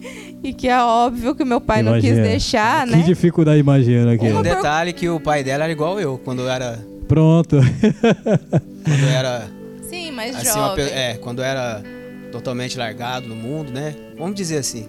E 0.40 0.52
que 0.52 0.68
é 0.68 0.80
óbvio 0.80 1.34
que 1.34 1.44
meu 1.44 1.60
pai 1.60 1.82
não 1.82 1.94
quis 1.94 2.04
Imagina. 2.10 2.28
deixar, 2.28 2.86
Que 2.86 2.92
né? 2.94 3.02
dificuldade 3.02 3.58
imagina 3.58 4.12
aqui. 4.12 4.26
Um 4.26 4.34
Uma 4.34 4.42
detalhe 4.44 4.92
que 4.92 5.08
o 5.08 5.18
pai 5.18 5.42
dela 5.42 5.64
era 5.64 5.72
igual 5.72 5.98
eu, 5.98 6.16
quando 6.16 6.42
eu 6.42 6.48
era. 6.48 6.78
Pronto. 7.08 7.56
Quando 7.56 9.02
eu 9.02 9.08
era. 9.08 9.48
Sim, 9.90 10.12
mais 10.12 10.36
assim, 10.36 10.56
uma 10.56 10.68
jovem. 10.68 10.84
é, 10.92 11.14
quando 11.16 11.40
eu 11.40 11.44
era 11.44 11.82
totalmente 12.30 12.78
largado 12.78 13.26
no 13.26 13.34
mundo, 13.34 13.72
né? 13.72 13.96
Vamos 14.16 14.36
dizer 14.36 14.58
assim. 14.58 14.88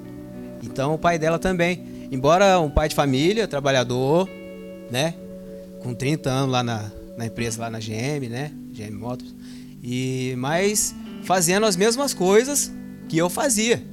Então 0.61 0.93
o 0.93 0.99
pai 0.99 1.17
dela 1.17 1.39
também. 1.39 1.83
Embora 2.11 2.59
um 2.59 2.69
pai 2.69 2.87
de 2.87 2.93
família, 2.93 3.47
trabalhador, 3.47 4.29
né? 4.91 5.15
Com 5.81 5.95
30 5.95 6.29
anos 6.29 6.51
lá 6.51 6.61
na, 6.61 6.91
na 7.19 7.25
empresa, 7.25 7.61
lá 7.61 7.69
na 7.69 7.79
GM, 7.79 8.29
né? 8.29 8.49
GM 8.71 8.95
Motors. 8.95 9.35
E, 9.83 10.33
mas 10.37 10.95
fazendo 11.23 11.65
as 11.65 11.75
mesmas 11.75 12.13
coisas 12.13 12.71
que 13.09 13.17
eu 13.17 13.29
fazia. 13.29 13.83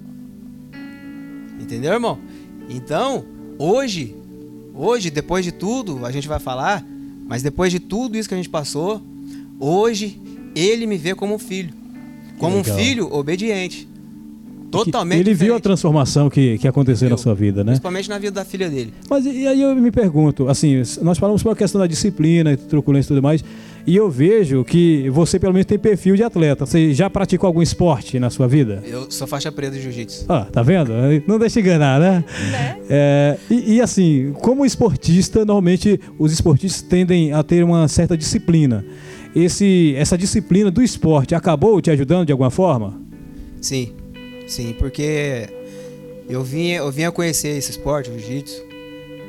Entendeu, 1.61 1.93
irmão? 1.93 2.21
Então, 2.69 3.25
hoje, 3.59 4.15
hoje, 4.73 5.11
depois 5.11 5.45
de 5.45 5.51
tudo, 5.51 6.07
a 6.07 6.13
gente 6.13 6.29
vai 6.29 6.39
falar, 6.39 6.87
mas 7.27 7.43
depois 7.43 7.73
de 7.73 7.81
tudo 7.81 8.17
isso 8.17 8.29
que 8.29 8.35
a 8.35 8.39
gente 8.39 8.49
passou, 8.49 9.03
hoje 9.59 10.21
ele 10.55 10.87
me 10.87 10.97
vê 10.97 11.13
como 11.13 11.35
um 11.35 11.39
filho. 11.39 11.75
Como 12.39 12.57
um 12.57 12.63
filho 12.63 13.13
obediente. 13.13 13.89
Totalmente 14.71 15.21
Ele 15.21 15.33
viu 15.33 15.35
a 15.35 15.39
diferente. 15.47 15.63
transformação 15.63 16.29
que, 16.29 16.59
que 16.59 16.67
aconteceu 16.69 17.09
na 17.09 17.17
sua 17.17 17.35
vida, 17.35 17.63
né? 17.63 17.73
Principalmente 17.73 18.09
na 18.09 18.19
vida 18.19 18.33
da 18.33 18.45
filha 18.45 18.69
dele. 18.69 18.93
Mas 19.09 19.25
e 19.25 19.47
aí 19.47 19.61
eu 19.63 19.75
me 19.77 19.91
pergunto, 19.91 20.49
assim, 20.49 20.83
nós 21.03 21.19
falamos 21.19 21.41
sobre 21.43 21.55
a 21.55 21.57
questão 21.57 21.81
da 21.81 21.87
disciplina, 21.87 22.57
truculência 22.57 23.09
e 23.09 23.15
tudo 23.15 23.23
mais, 23.23 23.45
e 23.87 23.95
eu 23.95 24.11
vejo 24.11 24.65
que 24.65 25.09
você 25.11 25.39
pelo 25.39 25.53
menos 25.53 25.67
tem 25.67 25.79
perfil 25.79 26.17
de 26.17 26.23
atleta. 26.25 26.67
Você 26.67 26.93
já 26.93 27.09
praticou 27.09 27.47
algum 27.47 27.63
esporte 27.63 28.19
na 28.19 28.29
sua 28.31 28.49
vida? 28.49 28.83
Eu 28.85 29.09
sou 29.11 29.27
faixa 29.27 29.53
preta 29.53 29.77
de 29.77 29.83
jiu-jitsu. 29.83 30.27
Ah, 30.29 30.47
tá 30.51 30.63
vendo? 30.63 30.93
Não 31.27 31.39
deixa 31.39 31.61
enganar, 31.61 32.01
né? 32.01 32.25
É, 32.91 33.39
e, 33.49 33.75
e 33.75 33.81
assim, 33.81 34.33
como 34.41 34.67
esportista, 34.67 35.45
normalmente 35.45 36.01
os 36.19 36.33
esportistas 36.33 36.83
tendem 36.83 37.33
a 37.33 37.43
ter 37.43 37.63
uma 37.63 37.87
certa 37.87 38.17
disciplina. 38.17 38.85
Esse, 39.35 39.95
essa 39.97 40.17
disciplina 40.19 40.71
do 40.71 40.83
esporte 40.83 41.35
acabou 41.35 41.81
te 41.81 41.91
ajudando 41.91 42.27
de 42.27 42.33
alguma 42.33 42.51
forma? 42.51 43.01
Sim, 43.61 43.93
sim, 44.47 44.75
porque 44.79 45.49
eu 46.29 46.43
vinha, 46.43 46.79
eu 46.79 46.91
vinha 46.91 47.11
conhecer 47.13 47.49
esse 47.57 47.71
esporte, 47.73 48.11
o 48.11 48.19
jiu-jitsu, 48.19 48.63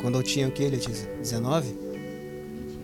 quando 0.01 0.15
eu 0.15 0.24
tinha 0.24 0.47
o 0.47 0.51
que, 0.51 0.63
Letícia? 0.67 1.07
19? 1.21 1.67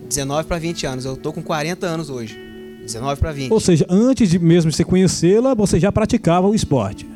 19 0.08 0.46
para 0.48 0.58
20 0.58 0.86
anos. 0.86 1.04
Eu 1.04 1.16
tô 1.16 1.32
com 1.32 1.42
40 1.42 1.86
anos 1.86 2.10
hoje. 2.10 2.38
19 2.82 3.18
para 3.20 3.32
20. 3.32 3.50
Ou 3.52 3.60
seja, 3.60 3.86
antes 3.88 4.28
de 4.28 4.38
mesmo 4.38 4.70
você 4.70 4.84
conhecê-la, 4.84 5.54
você 5.54 5.80
já 5.80 5.90
praticava 5.90 6.46
o 6.46 6.54
esporte. 6.54 7.06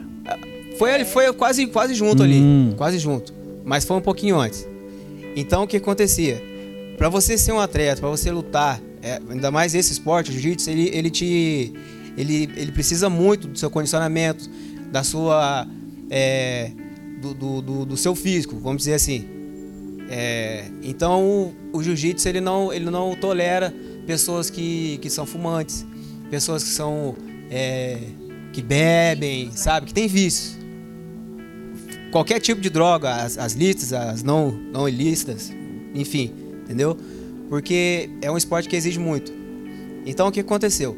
Foi, 0.78 0.92
ali- 0.94 1.04
foi 1.04 1.32
quase, 1.32 1.66
quase 1.66 1.94
junto 1.94 2.22
Hum. 2.22 2.24
ali. 2.24 2.74
Quase 2.76 2.98
junto. 2.98 3.34
Mas 3.64 3.84
foi 3.84 3.96
um 3.96 4.00
pouquinho 4.00 4.38
antes. 4.38 4.66
Então 5.36 5.64
o 5.64 5.66
que 5.66 5.76
acontecia? 5.76 6.42
Para 6.96 7.08
você 7.08 7.36
ser 7.36 7.52
um 7.52 7.60
atleta, 7.60 8.00
para 8.00 8.08
você 8.08 8.30
lutar, 8.30 8.80
é, 9.02 9.20
ainda 9.30 9.50
mais 9.50 9.74
esse 9.74 9.92
esporte, 9.92 10.30
o 10.30 10.32
jiu-jitsu, 10.32 10.70
ele, 10.70 10.90
ele 10.92 11.10
te. 11.10 11.72
Ele, 12.16 12.50
ele 12.56 12.72
precisa 12.72 13.08
muito 13.08 13.46
do 13.46 13.56
seu 13.58 13.70
condicionamento, 13.70 14.50
da 14.90 15.02
sua. 15.02 15.66
é, 16.10 16.70
do, 17.20 17.34
do, 17.34 17.60
do- 17.62 17.84
do 17.86 17.96
seu 17.96 18.14
físico, 18.14 18.56
vamos 18.60 18.78
dizer 18.78 18.94
assim. 18.94 19.26
É, 20.08 20.64
então 20.82 21.22
o, 21.24 21.54
o 21.78 21.82
jiu-jitsu 21.82 22.28
ele 22.28 22.40
não, 22.40 22.72
ele 22.72 22.88
não 22.88 23.14
tolera 23.16 23.74
pessoas 24.06 24.48
que, 24.48 24.98
que 25.02 25.10
são 25.10 25.26
fumantes, 25.26 25.84
pessoas 26.30 26.62
que 26.64 26.70
são. 26.70 27.14
é, 27.50 27.98
que 28.52 28.62
bebem, 28.62 29.50
sabe? 29.52 29.86
Que 29.86 29.94
tem 29.94 30.08
vícios 30.08 30.56
qualquer 32.10 32.40
tipo 32.40 32.60
de 32.60 32.70
droga, 32.70 33.14
as, 33.16 33.36
as 33.36 33.52
listas, 33.52 33.92
as 33.92 34.22
não, 34.22 34.50
não 34.50 34.88
ilícitas, 34.88 35.52
enfim, 35.94 36.32
entendeu? 36.64 36.96
Porque 37.48 38.08
é 38.22 38.30
um 38.30 38.36
esporte 38.36 38.68
que 38.68 38.76
exige 38.76 38.98
muito. 38.98 39.32
Então 40.06 40.28
o 40.28 40.32
que 40.32 40.40
aconteceu? 40.40 40.96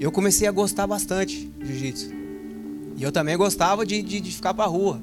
Eu 0.00 0.10
comecei 0.10 0.48
a 0.48 0.50
gostar 0.50 0.86
bastante 0.86 1.50
de 1.58 1.66
jiu-jitsu. 1.66 2.10
E 3.02 3.04
eu 3.04 3.10
também 3.10 3.36
gostava 3.36 3.84
de, 3.84 4.00
de, 4.00 4.20
de 4.20 4.30
ficar 4.30 4.54
pra 4.54 4.64
rua, 4.64 5.00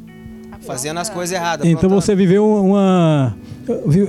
fazendo 0.62 1.02
as 1.02 1.10
coisas 1.10 1.36
erradas. 1.36 1.68
Então 1.68 1.90
você 1.90 2.16
viveu 2.16 2.48
uma, 2.50 3.36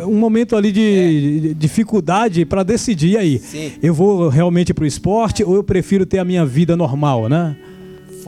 um 0.06 0.14
momento 0.14 0.54
ali 0.54 0.70
de, 0.70 1.40
de 1.40 1.54
dificuldade 1.54 2.44
para 2.44 2.62
decidir 2.62 3.16
aí. 3.16 3.40
Sim. 3.40 3.72
Eu 3.82 3.92
vou 3.92 4.28
realmente 4.28 4.72
para 4.72 4.84
o 4.84 4.86
esporte 4.86 5.42
ou 5.42 5.56
eu 5.56 5.64
prefiro 5.64 6.06
ter 6.06 6.20
a 6.20 6.24
minha 6.24 6.46
vida 6.46 6.76
normal, 6.76 7.28
né? 7.28 7.56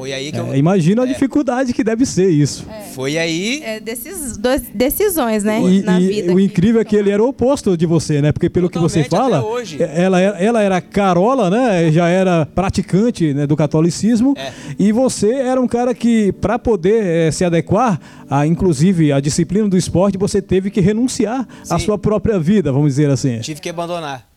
Foi 0.03 0.13
aí 0.13 0.33
que 0.33 0.39
eu. 0.39 0.53
É, 0.53 0.59
imagina 0.59 1.05
a 1.05 1.07
dificuldade 1.07 1.73
que 1.73 1.85
deve 1.85 2.05
ser 2.05 2.29
isso. 2.29 2.67
Foi 2.93 3.17
aí. 3.17 3.63
É 3.63 3.79
decis, 3.79 4.37
decisões, 4.75 5.45
né? 5.45 5.63
E, 5.63 5.81
na 5.81 6.01
e 6.01 6.07
vida. 6.09 6.35
o 6.35 6.41
incrível 6.41 6.81
é 6.81 6.85
que 6.85 6.97
ele 6.97 7.09
era 7.09 7.23
o 7.23 7.29
oposto 7.29 7.77
de 7.77 7.87
você, 7.87 8.21
né? 8.21 8.33
Porque 8.33 8.51
pelo 8.51 8.69
que 8.69 8.81
você 8.81 9.05
Totalmente, 9.05 9.77
fala, 9.79 9.89
ela, 9.95 10.21
era- 10.21 10.39
ela 10.43 10.61
era 10.61 10.81
carola, 10.81 11.49
né? 11.49 11.93
Já 11.93 12.09
era 12.09 12.45
praticante 12.45 13.33
né, 13.33 13.47
do 13.47 13.55
catolicismo. 13.55 14.35
É. 14.37 14.53
E 14.77 14.91
você 14.91 15.35
era 15.35 15.61
um 15.61 15.69
cara 15.69 15.95
que, 15.95 16.33
para 16.33 16.59
poder 16.59 17.33
se 17.33 17.45
adequar, 17.45 18.01
a, 18.29 18.45
inclusive, 18.45 19.13
a 19.13 19.21
disciplina 19.21 19.69
do 19.69 19.77
esporte, 19.77 20.19
você 20.19 20.43
teve 20.43 20.69
que 20.69 20.81
renunciar 20.81 21.47
à 21.71 21.79
sua 21.79 21.97
própria 21.97 22.41
vida, 22.41 22.73
vamos 22.73 22.89
dizer 22.89 23.09
assim. 23.09 23.39
Tive 23.39 23.61
que 23.61 23.69
abandonar. 23.69 24.29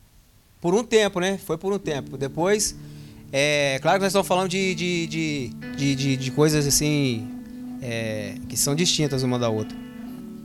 Por 0.61 0.75
um 0.75 0.83
tempo, 0.83 1.19
né? 1.19 1.39
Foi 1.43 1.57
por 1.57 1.73
um 1.73 1.79
tempo. 1.79 2.17
Depois, 2.17 2.75
é 3.37 3.79
claro 3.81 3.97
que 3.99 4.03
nós 4.03 4.11
estamos 4.11 4.27
falando 4.27 4.49
de, 4.49 4.73
de, 4.75 5.07
de, 5.07 5.49
de, 5.77 5.95
de- 5.95 6.17
de 6.17 6.31
coisas 6.31 6.65
assim 6.65 7.27
é, 7.81 8.35
que 8.47 8.55
são 8.55 8.73
distintas 8.75 9.23
uma 9.23 9.37
da 9.37 9.49
outra. 9.49 9.77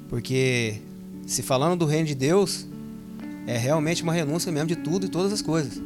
Porque 0.08 0.74
se 1.26 1.42
falando 1.42 1.78
do 1.78 1.86
reino 1.86 2.06
de 2.06 2.14
Deus, 2.16 2.66
é 3.46 3.56
realmente 3.56 4.02
uma 4.02 4.12
renúncia 4.12 4.50
mesmo 4.50 4.66
de 4.66 4.76
tudo 4.76 5.06
e 5.06 5.08
todas 5.08 5.32
as 5.32 5.40
coisas. 5.40 5.80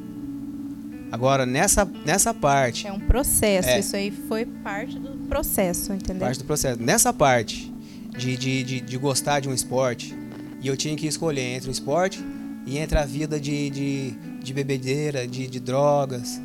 Agora, 1.12 1.44
nessa, 1.46 1.84
nessa 2.06 2.32
parte, 2.32 2.86
É 2.86 2.92
um 2.92 2.98
processo. 3.00 3.68
É. 3.68 3.78
Isso 3.80 3.94
aí 3.94 4.10
foi 4.10 4.46
parte 4.46 4.98
do 4.98 5.10
processo, 5.28 5.92
entendeu? 5.92 6.20
parte 6.20 6.38
do 6.38 6.44
processo, 6.44 6.80
nessa 6.82 7.12
parte 7.12 7.70
de, 8.16 8.36
de, 8.36 8.62
de, 8.64 8.80
de 8.80 8.96
gostar 8.98 9.40
de 9.40 9.48
um 9.48 9.54
esporte, 9.54 10.14
e 10.60 10.66
eu 10.66 10.76
tinha 10.76 10.96
que 10.96 11.06
escolher 11.06 11.42
entre 11.56 11.68
o 11.68 11.72
esporte 11.72 12.24
e 12.66 12.78
entre 12.78 12.98
a 12.98 13.04
vida 13.04 13.38
de, 13.38 13.68
de, 13.70 14.10
de 14.42 14.52
bebedeira, 14.54 15.28
de, 15.28 15.46
de 15.46 15.60
drogas. 15.60 16.40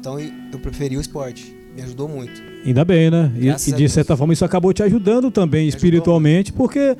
Então 0.00 0.18
eu 0.18 0.58
preferi 0.58 0.96
o 0.96 1.00
esporte. 1.00 1.54
me 1.76 1.82
ajudou 1.82 2.08
muito. 2.08 2.42
Ainda 2.64 2.84
bem, 2.84 3.10
né? 3.10 3.30
E, 3.36 3.48
e 3.48 3.72
de 3.72 3.88
certa 3.88 4.16
forma 4.16 4.32
isso 4.32 4.44
acabou 4.44 4.72
te 4.72 4.82
ajudando 4.82 5.30
também 5.30 5.68
espiritualmente, 5.68 6.52
porque 6.52 6.96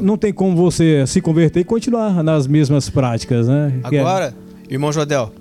não 0.00 0.16
tem 0.18 0.32
como 0.32 0.54
você 0.56 1.04
se 1.06 1.20
converter 1.20 1.60
e 1.60 1.64
continuar 1.64 2.22
nas 2.22 2.46
mesmas 2.46 2.90
práticas, 2.90 3.48
né? 3.48 3.80
É- 3.84 3.98
Agora, 4.00 4.34
irmão 4.68 4.92
Jodel, 4.92 5.32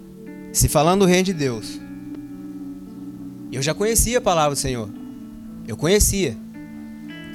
se 0.54 0.68
falando 0.70 1.02
do 1.02 1.06
reino 1.06 1.24
de 1.26 1.34
Deus, 1.34 1.80
eu 3.52 3.62
já 3.62 3.74
conhecia 3.74 4.20
a 4.20 4.22
palavra 4.22 4.56
do 4.56 4.58
Senhor. 4.60 4.88
Eu 5.68 5.76
conhecia. 5.76 6.36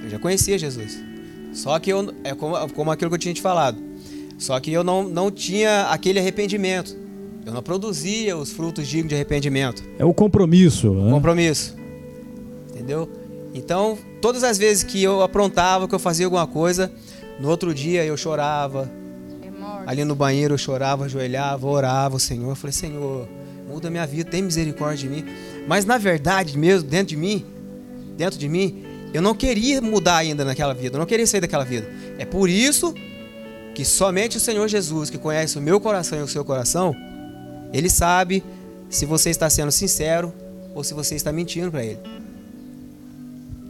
Eu 0.03 0.11
já 0.11 0.19
conhecia 0.19 0.59
Jesus. 0.59 0.99
Só 1.53 1.79
que 1.79 1.91
eu, 1.93 2.13
é 2.25 2.35
como, 2.35 2.57
como 2.73 2.91
aquilo 2.91 3.11
que 3.11 3.15
eu 3.15 3.19
tinha 3.21 3.35
te 3.35 3.43
falado. 3.43 3.79
Só 4.39 4.59
que 4.61 4.71
eu 4.73 4.83
não, 4.85 5.09
não 5.09 5.31
tinha 5.31 5.83
aquele 5.91 6.19
arrependimento. 6.19 6.97
Eu 7.47 7.55
não 7.55 7.63
produzia 7.63 8.37
os 8.37 8.51
frutos 8.51 8.87
dignos 8.87 9.09
de 9.09 9.15
arrependimento. 9.15 9.83
é 9.99 10.05
o 10.05 10.13
compromisso, 10.13 10.93
né? 10.93 11.11
Compromisso. 11.11 11.75
Entendeu? 12.71 13.09
Então, 13.55 13.97
todas 14.21 14.45
as 14.45 14.59
vezes 14.59 14.83
que 14.83 15.03
eu 15.03 15.23
aprontava, 15.23 15.89
que 15.89 15.95
eu 15.95 15.99
fazia 15.99 16.27
alguma 16.27 16.47
coisa, 16.47 16.93
no 17.41 17.49
outro 17.49 17.73
dia 17.73 18.05
eu 18.05 18.17
chorava, 18.17 18.91
Ali 19.87 20.05
no 20.05 20.17
banheiro 20.17 20.55
eu 20.55 20.59
chorava, 20.59 21.05
ajoelhava, 21.05 21.65
orava 21.65 22.17
o 22.17 22.21
Senhor. 22.21 22.51
Eu 22.51 22.57
falei, 22.57 22.73
Senhor, 22.73 23.29
muda 23.69 23.89
minha 23.89 24.05
vida, 24.05 24.29
tem 24.29 24.43
misericórdia 24.43 25.09
de 25.09 25.15
mim. 25.15 25.25
Mas 25.69 25.85
na 25.85 25.97
verdade 25.97 26.59
mesmo, 26.59 26.89
dentro 26.89 27.07
de 27.07 27.17
mim, 27.17 27.47
dentro 28.17 28.37
de 28.37 28.49
mim, 28.49 28.83
eu 29.15 29.23
não 29.23 29.33
queria 29.33 29.81
mudar 29.81 30.17
ainda 30.17 30.45
naquela 30.45 30.75
vida, 30.75 30.97
eu 30.97 30.99
não 30.99 31.07
queria 31.07 31.27
sair 31.27 31.41
daquela 31.41 31.65
vida. 31.65 31.89
É 32.19 32.25
por 32.25 32.51
isso 32.51 32.93
que 33.77 33.85
somente 33.85 34.37
o 34.37 34.41
Senhor 34.41 34.67
Jesus, 34.67 35.09
que 35.09 35.19
conhece 35.19 35.57
o 35.57 35.63
meu 35.63 35.79
coração 35.81 36.19
e 36.19 36.23
o 36.23 36.29
seu 36.29 36.45
coração, 36.45 36.95
ele 37.73 37.89
sabe 37.91 38.43
se 38.89 39.05
você 39.05 39.31
está 39.31 39.49
sendo 39.51 39.71
sincero 39.73 40.33
ou 40.75 40.83
se 40.85 40.95
você 40.95 41.15
está 41.15 41.33
mentindo 41.33 41.71
para 41.71 41.85
ele. 41.85 41.99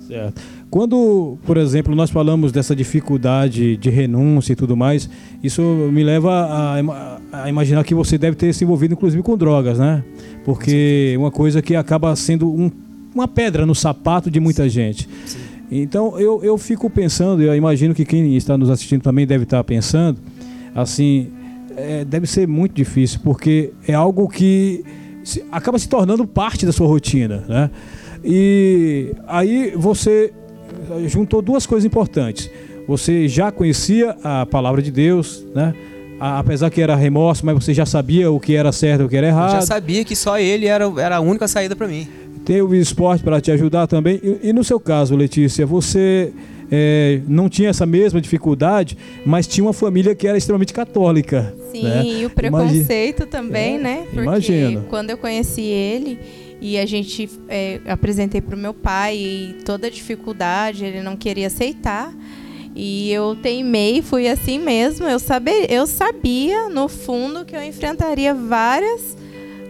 Certo. 0.06 0.40
Quando, 0.70 1.38
por 1.44 1.56
exemplo, 1.56 1.94
nós 1.94 2.10
falamos 2.10 2.52
dessa 2.52 2.74
dificuldade 2.76 3.76
de 3.76 3.90
renúncia 3.90 4.52
e 4.52 4.56
tudo 4.56 4.76
mais, 4.76 5.08
isso 5.42 5.62
me 5.62 6.04
leva 6.04 6.32
a, 6.32 7.42
a 7.44 7.48
imaginar 7.48 7.82
que 7.84 7.94
você 7.94 8.16
deve 8.18 8.36
ter 8.36 8.52
se 8.52 8.62
envolvido 8.64 8.94
inclusive 8.94 9.22
com 9.22 9.36
drogas, 9.36 9.78
né? 9.78 10.04
Porque 10.44 11.12
é 11.14 11.18
uma 11.18 11.30
coisa 11.30 11.60
que 11.62 11.74
acaba 11.74 12.14
sendo 12.14 12.48
um- 12.48 12.70
uma 13.14 13.26
pedra 13.26 13.64
no 13.66 13.74
sapato 13.74 14.30
de 14.30 14.38
muita 14.38 14.68
gente. 14.68 15.08
Então 15.70 16.18
eu, 16.20 16.44
eu 16.44 16.56
fico 16.58 16.88
pensando, 16.88 17.42
eu 17.42 17.54
imagino 17.56 17.92
que 17.94 18.04
quem 18.04 18.36
está 18.36 18.56
nos 18.56 18.70
assistindo 18.70 19.02
também 19.02 19.26
deve 19.26 19.42
estar 19.44 19.62
pensando, 19.64 20.18
assim, 20.74 21.28
é, 21.76 22.04
deve 22.04 22.26
ser 22.26 22.46
muito 22.48 22.72
difícil, 22.74 23.20
porque 23.22 23.72
é 23.86 23.94
algo 23.94 24.28
que 24.28 24.82
se- 25.22 25.44
acaba 25.52 25.78
se 25.78 25.88
tornando 25.88 26.26
parte 26.26 26.64
da 26.66 26.72
sua 26.72 26.86
rotina, 26.86 27.44
né? 27.48 27.70
E 28.24 29.12
aí 29.26 29.72
você 29.76 30.32
eh, 30.90 31.08
juntou 31.08 31.40
duas 31.40 31.66
coisas 31.66 31.84
importantes. 31.84 32.50
Você 32.88 33.28
já 33.28 33.50
conhecia 33.52 34.16
a 34.22 34.46
palavra 34.46 34.80
de 34.82 34.90
Deus, 34.90 35.44
né? 35.54 35.74
Apesar 36.18 36.70
que 36.70 36.80
era 36.80 36.96
remorso, 36.96 37.44
mas 37.44 37.54
você 37.54 37.74
já 37.74 37.84
sabia 37.84 38.30
o 38.30 38.40
que 38.40 38.54
era 38.56 38.72
certo 38.72 39.02
e 39.02 39.04
o 39.04 39.08
que 39.08 39.16
era 39.16 39.26
Eu 39.26 39.32
já 39.32 39.36
errado. 39.36 39.62
sabia 39.66 40.02
que 40.04 40.16
só 40.16 40.38
ele 40.38 40.66
era, 40.66 40.84
era 41.00 41.16
a 41.16 41.20
única 41.20 41.46
saída 41.46 41.76
para 41.76 41.86
mim. 41.86 42.08
Tem 42.44 42.62
o 42.62 42.74
esporte 42.74 43.22
para 43.22 43.40
te 43.40 43.50
ajudar 43.50 43.86
também. 43.86 44.18
E, 44.22 44.48
e 44.48 44.52
no 44.52 44.64
seu 44.64 44.80
caso, 44.80 45.14
Letícia, 45.14 45.66
você 45.66 46.32
eh, 46.70 47.20
não 47.28 47.48
tinha 47.48 47.70
essa 47.70 47.86
mesma 47.86 48.20
dificuldade, 48.20 48.96
mas 49.24 49.46
tinha 49.46 49.64
uma 49.64 49.72
família 49.72 50.14
que 50.14 50.26
era 50.26 50.36
extremamente 50.36 50.72
católica. 50.72 51.54
Sim, 51.72 51.84
né? 51.84 52.04
e 52.04 52.26
o 52.26 52.30
preconceito 52.30 53.26
também, 53.26 53.76
É, 53.76 53.78
né? 53.78 53.96
Porque 54.04 54.20
imagino. 54.20 54.84
quando 54.88 55.10
eu 55.10 55.18
conheci 55.18 55.62
ele 55.62 56.18
e 56.60 56.78
a 56.78 56.86
gente 56.86 57.28
é, 57.48 57.80
apresentei 57.86 58.40
para 58.40 58.56
o 58.56 58.58
meu 58.58 58.72
pai 58.72 59.16
e 59.16 59.56
toda 59.64 59.86
a 59.86 59.90
dificuldade, 59.90 60.84
ele 60.84 61.02
não 61.02 61.16
queria 61.16 61.48
aceitar. 61.48 62.12
E 62.74 63.10
eu 63.10 63.34
teimei, 63.34 64.02
fui 64.02 64.28
assim 64.28 64.58
mesmo. 64.58 65.06
Eu, 65.06 65.18
saber, 65.18 65.66
eu 65.70 65.86
sabia, 65.86 66.68
no 66.68 66.88
fundo, 66.88 67.44
que 67.44 67.56
eu 67.56 67.62
enfrentaria 67.62 68.34
várias 68.34 69.16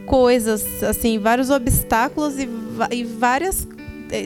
coisas, 0.07 0.83
assim, 0.83 1.19
vários 1.19 1.51
obstáculos 1.51 2.39
e, 2.39 2.49
e 2.91 3.05
várias 3.05 3.67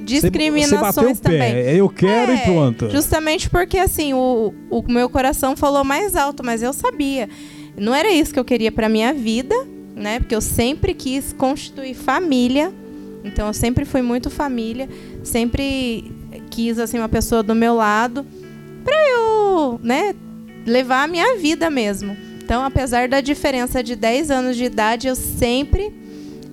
discriminações 0.03 1.19
você 1.19 1.23
também. 1.23 1.39
pé. 1.41 1.75
Eu 1.75 1.89
quero 1.89 2.33
e 2.33 2.37
É, 2.37 2.39
pronto. 2.39 2.91
Justamente 2.91 3.49
porque, 3.49 3.79
assim, 3.79 4.13
o, 4.15 4.55
o 4.71 4.83
meu 4.91 5.09
coração 5.09 5.57
falou 5.57 5.85
mais 5.85 6.15
alto, 6.15 6.45
mas 6.45 6.63
eu 6.63 6.73
sabia. 6.73 7.29
Não 7.77 7.95
era 7.95 8.11
isso 8.11 8.33
que 8.33 8.39
eu 8.39 8.45
queria 8.45 8.71
para 8.71 8.89
minha 8.89 9.13
vida, 9.13 9.55
né? 9.95 10.21
Porque 10.21 10.35
eu 10.35 10.41
sempre 10.41 10.95
quis 10.95 11.33
constituir 11.33 11.95
família. 11.95 12.73
Então, 13.25 13.47
eu 13.47 13.55
sempre 13.55 13.85
fui 13.85 14.03
muito 14.03 14.31
família. 14.31 14.89
Sempre 15.23 16.11
quis, 16.51 16.79
assim, 16.79 16.99
uma 16.99 17.09
pessoa 17.09 17.43
do 17.43 17.55
meu 17.55 17.75
lado 17.75 18.27
para 18.85 18.97
eu, 19.09 19.81
né? 19.83 20.15
Levar 20.67 21.05
a 21.05 21.07
minha 21.07 21.39
vida 21.39 21.71
mesmo. 21.71 22.17
Então, 22.43 22.65
apesar 22.65 23.09
da 23.09 23.21
diferença 23.21 23.83
de 23.83 23.95
10 23.95 24.31
anos 24.31 24.57
de 24.57 24.65
idade, 24.65 25.07
eu 25.07 25.15
sempre, 25.15 25.93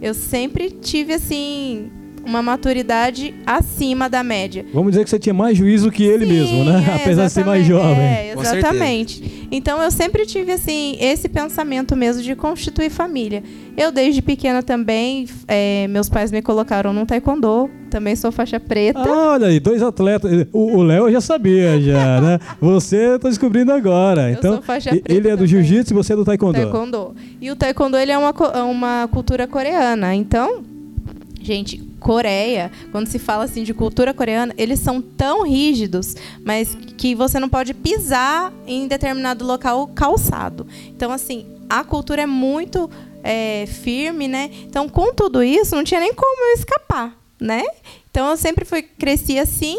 eu 0.01 0.13
sempre 0.13 0.69
tive, 0.69 1.13
assim, 1.13 1.89
uma 2.27 2.41
maturidade 2.43 3.33
acima 3.45 4.09
da 4.09 4.21
média. 4.21 4.65
Vamos 4.73 4.91
dizer 4.91 5.05
que 5.05 5.09
você 5.09 5.17
tinha 5.17 5.33
mais 5.33 5.57
juízo 5.57 5.89
que 5.89 6.03
ele 6.03 6.25
Sim, 6.25 6.33
mesmo, 6.33 6.65
né? 6.65 6.85
é, 6.85 6.95
Apesar 7.01 7.25
de 7.27 7.31
ser 7.31 7.45
mais 7.45 7.65
jovem. 7.65 8.03
É, 8.03 8.33
exatamente. 8.37 9.47
Então 9.49 9.81
eu 9.81 9.89
sempre 9.89 10.25
tive 10.25 10.51
assim 10.51 10.97
esse 10.99 11.29
pensamento 11.29 11.95
mesmo 11.95 12.21
de 12.21 12.35
constituir 12.35 12.89
família. 12.89 13.41
Eu 13.77 13.93
desde 13.93 14.21
pequena 14.21 14.61
também, 14.61 15.25
é, 15.47 15.87
meus 15.87 16.09
pais 16.09 16.29
me 16.29 16.41
colocaram 16.41 16.91
no 16.91 17.05
taekwondo, 17.05 17.69
também 17.89 18.13
sou 18.13 18.29
faixa 18.29 18.59
preta. 18.59 18.99
Ah, 18.99 19.31
olha 19.33 19.47
aí, 19.47 19.59
dois 19.61 19.81
atletas. 19.81 20.47
O 20.51 20.83
Léo 20.83 21.07
eu 21.07 21.11
já 21.13 21.21
sabia, 21.21 21.79
já, 21.79 22.19
né? 22.19 22.39
Você 22.59 23.13
eu 23.13 23.19
tô 23.19 23.29
descobrindo 23.29 23.71
agora. 23.71 24.29
Eu 24.29 24.33
então, 24.33 24.53
sou 24.55 24.61
faixa 24.63 24.89
preta 24.89 25.13
ele 25.13 25.29
é 25.29 25.35
do 25.37 25.47
jiu-jitsu 25.47 25.93
e 25.93 25.95
você 25.95 26.11
é 26.11 26.15
do 26.17 26.25
taekwondo. 26.25 26.59
Taekwondo. 26.59 27.15
E 27.39 27.49
o 27.49 27.55
taekwondo 27.55 27.95
ele 27.95 28.11
é 28.11 28.17
uma, 28.17 28.33
é 28.53 28.61
uma 28.63 29.07
cultura 29.09 29.47
coreana. 29.47 30.13
Então, 30.13 30.61
gente, 31.41 31.86
Coreia, 32.07 32.71
quando 32.89 33.07
se 33.07 33.19
fala 33.19 33.43
assim 33.43 33.63
de 33.63 33.73
cultura 33.73 34.13
coreana, 34.13 34.53
eles 34.57 34.79
são 34.79 35.01
tão 35.01 35.43
rígidos, 35.43 36.15
mas 36.41 36.73
que 36.97 37.13
você 37.13 37.37
não 37.37 37.49
pode 37.49 37.73
pisar 37.73 38.53
em 38.65 38.87
determinado 38.87 39.45
local 39.45 39.85
calçado. 39.87 40.65
Então, 40.87 41.11
assim, 41.11 41.45
a 41.69 41.83
cultura 41.83 42.21
é 42.21 42.25
muito 42.25 42.89
é, 43.21 43.65
firme, 43.65 44.25
né? 44.25 44.49
Então, 44.63 44.87
com 44.87 45.13
tudo 45.13 45.43
isso, 45.43 45.75
não 45.75 45.83
tinha 45.83 45.99
nem 45.99 46.13
como 46.13 46.45
eu 46.45 46.53
escapar, 46.53 47.13
né? 47.41 47.63
Então, 48.09 48.29
eu 48.29 48.37
sempre 48.37 48.63
fui 48.63 48.81
cresci 48.81 49.37
assim. 49.37 49.77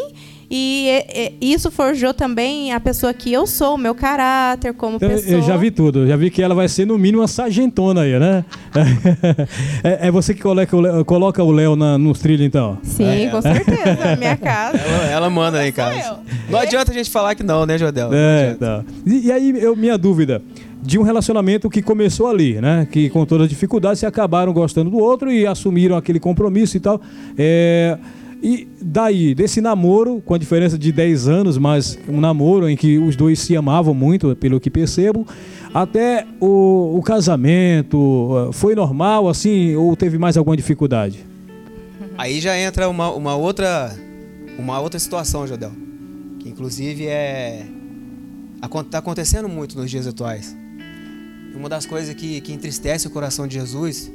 E, 0.51 0.87
é, 0.89 1.33
e 1.39 1.53
isso 1.53 1.69
forjou 1.69 2.13
também 2.13 2.73
a 2.73 2.79
pessoa 2.79 3.13
que 3.13 3.31
eu 3.31 3.45
sou, 3.45 3.75
o 3.75 3.77
meu 3.77 3.93
caráter 3.93 4.73
como 4.73 4.95
Então, 4.95 5.07
pessoa. 5.09 5.31
eu 5.33 5.41
já 5.43 5.55
vi 5.55 5.69
tudo, 5.69 6.07
já 6.07 6.15
vi 6.15 6.31
que 6.31 6.41
ela 6.41 6.55
vai 6.55 6.67
ser 6.67 6.85
no 6.87 6.97
mínimo 6.97 7.21
uma 7.21 7.27
sargentona 7.27 8.01
aí, 8.01 8.17
né? 8.19 8.43
é, 9.83 10.07
é 10.07 10.11
você 10.11 10.33
que 10.33 10.41
coloca 10.41 10.75
o 10.75 10.81
Léo, 10.81 11.05
coloca 11.05 11.43
o 11.43 11.51
Léo 11.51 11.75
na- 11.75 11.97
nos 11.97 12.19
trilhos, 12.19 12.45
então. 12.45 12.79
Sim, 12.81 13.29
com 13.29 13.41
certeza, 13.41 13.95
na 14.03 14.15
minha 14.15 14.35
casa. 14.37 14.77
Ela, 14.77 15.05
ela 15.11 15.29
manda 15.29 15.59
aí 15.59 15.69
eu. 15.69 16.17
Não 16.49 16.59
adianta 16.59 16.91
a 16.91 16.93
gente 16.95 17.09
falar 17.11 17.35
que 17.35 17.43
não, 17.43 17.65
né, 17.65 17.77
Jodel? 17.77 18.09
É, 18.11 18.55
tá. 18.55 18.83
E, 19.05 19.27
e 19.27 19.31
aí, 19.31 19.53
eu, 19.61 19.75
minha 19.75 19.97
dúvida, 19.97 20.41
de 20.81 20.97
um 20.97 21.03
relacionamento 21.03 21.69
que 21.69 21.81
começou 21.81 22.27
ali, 22.27 22.59
né? 22.59 22.87
Que 22.91 23.09
com 23.09 23.25
todas 23.25 23.43
as 23.45 23.49
dificuldades 23.49 23.99
se 23.99 24.05
acabaram 24.05 24.51
gostando 24.51 24.89
do 24.89 24.97
outro 24.97 25.31
e 25.31 25.45
assumiram 25.45 25.95
aquele 25.95 26.19
compromisso 26.19 26.75
e 26.77 26.79
tal. 26.79 26.99
É, 27.37 27.97
e 28.41 28.67
daí, 28.81 29.35
desse 29.35 29.59
namoro, 29.61 30.21
com 30.25 30.33
a 30.33 30.37
diferença 30.37 30.77
de 30.77 30.91
10 30.91 31.27
anos, 31.27 31.57
mas 31.57 31.97
um 32.07 32.19
namoro 32.21 32.69
em 32.69 32.75
que 32.77 32.97
os 32.97 33.15
dois 33.15 33.39
se 33.39 33.55
amavam 33.55 33.93
muito, 33.93 34.35
pelo 34.35 34.59
que 34.59 34.69
percebo, 34.69 35.27
até 35.73 36.25
o, 36.39 36.97
o 36.97 37.01
casamento, 37.01 38.47
eh, 38.49 38.53
foi 38.53 38.75
normal 38.75 39.27
assim 39.27 39.75
ou 39.75 39.95
teve 39.95 40.17
mais 40.17 40.37
alguma 40.37 40.55
dificuldade? 40.55 41.25
Aí 42.17 42.39
já 42.39 42.57
entra 42.57 42.87
uma, 42.89 43.11
uma 43.11 43.35
outra 43.35 43.95
uma 44.57 44.79
outra 44.79 44.99
situação, 44.99 45.45
Jodel, 45.47 45.71
que 46.39 46.49
inclusive 46.49 47.05
é 47.07 47.65
acon- 48.61 48.83
tá 48.83 48.97
acontecendo 48.99 49.47
muito 49.47 49.77
nos 49.77 49.89
dias 49.89 50.05
atuais. 50.07 50.55
Uma 51.55 51.67
das 51.69 51.85
coisas 51.85 52.13
que, 52.13 52.41
que 52.41 52.53
entristece 52.53 53.07
o 53.07 53.09
coração 53.09 53.47
de 53.47 53.55
Jesus, 53.55 54.11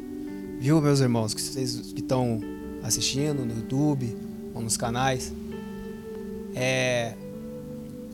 viu, 0.61 0.81
meus 0.81 1.01
irmãos, 1.01 1.35
que 1.35 1.41
vocês 1.43 1.93
que 1.95 2.01
estão 2.01 2.41
assistindo 2.85 3.44
no 3.44 3.55
YouTube 3.55 4.14
ou 4.55 4.62
nos 4.62 4.77
canais, 4.77 5.33
é 6.55 7.14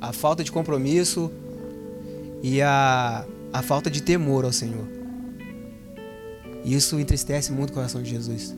a 0.00 0.12
falta 0.12 0.42
de 0.42 0.50
compromisso 0.50 1.30
e 2.42 2.62
a, 2.62 3.26
a 3.52 3.61
falta 3.62 3.90
de 3.90 4.02
temor 4.02 4.44
ao 4.44 4.52
Senhor. 4.52 4.87
Isso 6.64 6.98
entristece 6.98 7.52
muito 7.52 7.70
o 7.70 7.72
coração 7.74 8.02
de 8.02 8.11
Jesus. 8.11 8.54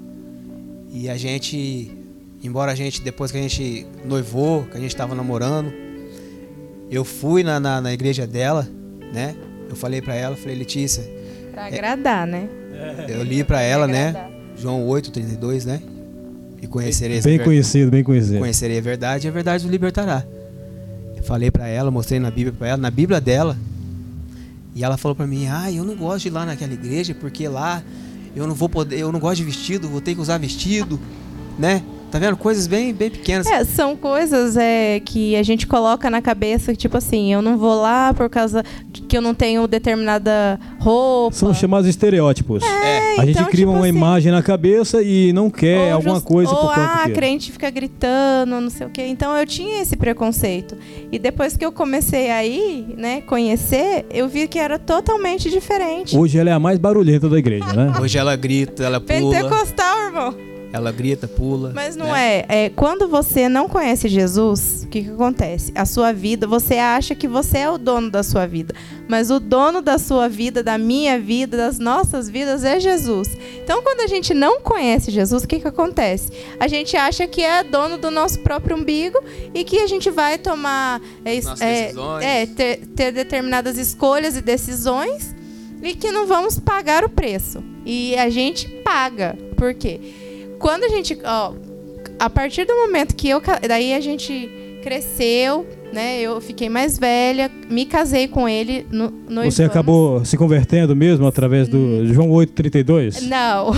E 0.90 1.08
a 1.08 1.16
gente, 1.16 1.90
embora 2.42 2.72
a 2.72 2.74
gente, 2.74 3.00
depois 3.02 3.32
que 3.32 3.38
a 3.38 3.42
gente 3.42 3.86
noivou, 4.04 4.64
que 4.64 4.76
a 4.76 4.80
gente 4.80 4.90
estava 4.92 5.14
namorando, 5.14 5.72
eu 6.90 7.04
fui 7.04 7.42
na, 7.42 7.58
na, 7.58 7.80
na 7.80 7.92
igreja 7.92 8.26
dela, 8.26 8.68
né? 9.12 9.34
Eu 9.68 9.74
falei 9.74 10.02
pra 10.02 10.14
ela, 10.14 10.36
falei, 10.36 10.56
Letícia, 10.56 11.02
Pra 11.52 11.66
agradar, 11.66 12.26
né? 12.26 12.48
eu 13.08 13.22
li 13.22 13.42
pra 13.44 13.60
ela, 13.62 13.86
né? 13.86 14.08
agradar. 14.08 14.30
João 14.56 14.86
8, 14.86 15.10
32, 15.10 15.64
né? 15.64 15.82
E 16.62 16.66
conhecereis 16.68 17.24
Bem 17.24 17.40
a 17.40 17.44
conhecido, 17.44 17.90
bem 17.90 18.04
conhecido. 18.04 18.38
conhecerei 18.38 18.78
a 18.78 18.80
verdade 18.80 19.26
e 19.26 19.28
a 19.28 19.32
verdade 19.32 19.64
os 19.66 19.70
libertará. 19.70 20.24
Eu 21.16 21.22
falei 21.24 21.50
pra 21.50 21.66
ela, 21.66 21.90
mostrei 21.90 22.20
na 22.20 22.30
Bíblia 22.30 22.54
para 22.56 22.68
ela, 22.68 22.76
na 22.78 22.90
Bíblia 22.90 23.20
dela. 23.20 23.56
E 24.74 24.82
ela 24.82 24.96
falou 24.96 25.14
pra 25.16 25.26
mim: 25.26 25.46
"Ah, 25.48 25.70
eu 25.70 25.84
não 25.84 25.96
gosto 25.96 26.22
de 26.22 26.28
ir 26.28 26.30
lá 26.30 26.46
naquela 26.46 26.72
igreja 26.72 27.14
porque 27.14 27.46
lá 27.48 27.82
eu 28.34 28.46
não 28.46 28.54
vou 28.54 28.68
poder, 28.68 28.98
eu 28.98 29.12
não 29.12 29.20
gosto 29.20 29.38
de 29.38 29.44
vestido, 29.44 29.88
vou 29.88 30.00
ter 30.00 30.14
que 30.14 30.20
usar 30.20 30.38
vestido, 30.38 30.98
né? 31.58 31.82
Tá 32.12 32.18
vendo? 32.18 32.36
Coisas 32.36 32.66
bem 32.66 32.92
bem 32.92 33.08
pequenas. 33.08 33.46
É, 33.46 33.64
são 33.64 33.96
coisas 33.96 34.54
é, 34.54 35.00
que 35.00 35.34
a 35.34 35.42
gente 35.42 35.66
coloca 35.66 36.10
na 36.10 36.20
cabeça, 36.20 36.74
tipo 36.74 36.98
assim, 36.98 37.32
eu 37.32 37.40
não 37.40 37.56
vou 37.56 37.80
lá 37.80 38.12
por 38.12 38.28
causa 38.28 38.62
que 39.08 39.16
eu 39.16 39.22
não 39.22 39.32
tenho 39.32 39.66
determinada 39.66 40.60
roupa. 40.78 41.34
São 41.34 41.54
chamados 41.54 41.88
estereótipos. 41.88 42.62
É. 42.62 43.18
A 43.18 43.24
gente 43.24 43.38
então, 43.38 43.46
cria 43.46 43.64
tipo 43.64 43.70
uma 43.70 43.86
assim, 43.86 43.96
imagem 43.96 44.30
na 44.30 44.42
cabeça 44.42 45.02
e 45.02 45.32
não 45.32 45.48
quer 45.48 45.88
ou 45.88 45.94
alguma 45.94 46.16
just- 46.16 46.26
coisa 46.26 46.50
ou, 46.50 46.56
por 46.58 46.68
conta 46.68 46.80
ah, 46.80 47.02
a 47.04 47.06
que... 47.06 47.12
crente 47.12 47.50
fica 47.50 47.70
gritando, 47.70 48.60
não 48.60 48.68
sei 48.68 48.86
o 48.86 48.90
quê. 48.90 49.06
Então 49.06 49.34
eu 49.34 49.46
tinha 49.46 49.80
esse 49.80 49.96
preconceito. 49.96 50.76
E 51.10 51.18
depois 51.18 51.56
que 51.56 51.64
eu 51.64 51.72
comecei 51.72 52.30
a 52.30 52.44
ir, 52.44 52.94
né, 52.94 53.22
conhecer, 53.22 54.04
eu 54.10 54.28
vi 54.28 54.46
que 54.46 54.58
era 54.58 54.78
totalmente 54.78 55.48
diferente. 55.48 56.14
Hoje 56.14 56.36
ela 56.36 56.50
é 56.50 56.52
a 56.52 56.60
mais 56.60 56.78
barulhenta 56.78 57.26
da 57.26 57.38
igreja, 57.38 57.72
né? 57.72 57.90
Hoje 57.98 58.18
ela 58.18 58.36
grita, 58.36 58.84
ela 58.84 59.00
pula, 59.00 59.32
Pentecostal, 59.32 59.98
irmão. 60.04 60.52
Ela 60.72 60.90
grita, 60.90 61.28
pula. 61.28 61.70
Mas 61.74 61.94
não 61.94 62.06
né? 62.06 62.44
é. 62.48 62.64
é. 62.64 62.70
Quando 62.70 63.06
você 63.06 63.46
não 63.46 63.68
conhece 63.68 64.08
Jesus, 64.08 64.84
o 64.84 64.88
que, 64.88 65.02
que 65.02 65.10
acontece? 65.10 65.70
A 65.74 65.84
sua 65.84 66.12
vida, 66.12 66.46
você 66.46 66.78
acha 66.78 67.14
que 67.14 67.28
você 67.28 67.58
é 67.58 67.70
o 67.70 67.76
dono 67.76 68.10
da 68.10 68.22
sua 68.22 68.46
vida. 68.46 68.74
Mas 69.06 69.30
o 69.30 69.38
dono 69.38 69.82
da 69.82 69.98
sua 69.98 70.30
vida, 70.30 70.62
da 70.62 70.78
minha 70.78 71.20
vida, 71.20 71.58
das 71.58 71.78
nossas 71.78 72.30
vidas 72.30 72.64
é 72.64 72.80
Jesus. 72.80 73.28
Então, 73.62 73.82
quando 73.82 74.00
a 74.00 74.06
gente 74.06 74.32
não 74.32 74.62
conhece 74.62 75.10
Jesus, 75.10 75.42
o 75.42 75.46
que, 75.46 75.60
que 75.60 75.68
acontece? 75.68 76.32
A 76.58 76.66
gente 76.66 76.96
acha 76.96 77.26
que 77.26 77.42
é 77.42 77.62
dono 77.62 77.98
do 77.98 78.10
nosso 78.10 78.40
próprio 78.40 78.76
umbigo 78.76 79.22
e 79.52 79.64
que 79.64 79.78
a 79.78 79.86
gente 79.86 80.10
vai 80.10 80.38
tomar. 80.38 81.02
É, 81.22 81.36
é, 81.36 81.82
decisões. 81.82 82.24
é, 82.24 82.46
ter, 82.46 82.86
ter 82.86 83.12
determinadas 83.12 83.76
escolhas 83.76 84.38
e 84.38 84.40
decisões 84.40 85.34
e 85.82 85.94
que 85.94 86.10
não 86.10 86.26
vamos 86.26 86.58
pagar 86.58 87.04
o 87.04 87.10
preço. 87.10 87.62
E 87.84 88.16
a 88.16 88.30
gente 88.30 88.68
paga. 88.82 89.36
Por 89.56 89.74
quê? 89.74 90.00
Quando 90.62 90.84
a 90.84 90.88
gente. 90.88 91.18
Ó, 91.24 91.54
a 92.18 92.30
partir 92.30 92.64
do 92.64 92.74
momento 92.74 93.14
que 93.14 93.28
eu. 93.28 93.42
Daí 93.68 93.92
a 93.92 94.00
gente 94.00 94.48
cresceu, 94.82 95.66
né? 95.92 96.20
Eu 96.20 96.40
fiquei 96.40 96.68
mais 96.68 96.98
velha, 96.98 97.50
me 97.68 97.84
casei 97.84 98.28
com 98.28 98.48
ele. 98.48 98.86
No. 98.90 99.12
Você 99.44 99.64
acabou 99.64 100.24
se 100.24 100.36
convertendo 100.36 100.94
mesmo 100.94 101.26
através 101.26 101.68
do 101.68 102.06
João 102.06 102.30
8,32? 102.30 103.22
Não. 103.22 103.72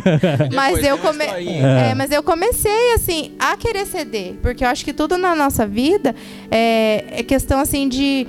mas 0.52 0.76
Depois 0.76 0.86
eu 0.86 0.98
come... 0.98 1.24
historinha. 1.24 1.66
é, 1.66 1.94
mas 1.94 2.10
eu 2.10 2.22
comecei 2.22 2.94
assim 2.94 3.32
a 3.38 3.56
querer 3.56 3.86
ceder, 3.86 4.34
porque 4.42 4.64
eu 4.64 4.68
acho 4.68 4.82
que 4.82 4.94
tudo 4.94 5.18
na 5.18 5.36
nossa 5.36 5.66
vida 5.66 6.14
é, 6.50 7.20
é 7.20 7.22
questão 7.22 7.60
assim 7.60 7.86
de 7.86 8.26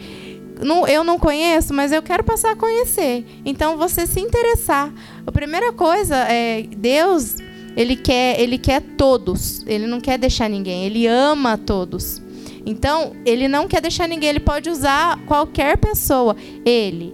não, 0.61 0.87
eu 0.87 1.03
não 1.03 1.17
conheço, 1.17 1.73
mas 1.73 1.91
eu 1.91 2.01
quero 2.01 2.23
passar 2.23 2.51
a 2.51 2.55
conhecer. 2.55 3.25
Então 3.45 3.77
você 3.77 4.05
se 4.05 4.19
interessar. 4.19 4.93
A 5.25 5.31
primeira 5.31 5.71
coisa 5.73 6.15
é 6.15 6.63
Deus, 6.77 7.35
ele 7.75 7.95
quer, 7.95 8.39
ele 8.39 8.57
quer 8.57 8.81
todos. 8.97 9.63
Ele 9.67 9.87
não 9.87 9.99
quer 9.99 10.17
deixar 10.17 10.49
ninguém. 10.49 10.85
Ele 10.85 11.07
ama 11.07 11.57
todos. 11.57 12.21
Então, 12.65 13.13
ele 13.25 13.47
não 13.47 13.67
quer 13.67 13.81
deixar 13.81 14.07
ninguém, 14.07 14.29
ele 14.29 14.39
pode 14.39 14.69
usar 14.69 15.17
qualquer 15.25 15.77
pessoa. 15.77 16.35
Ele, 16.63 17.11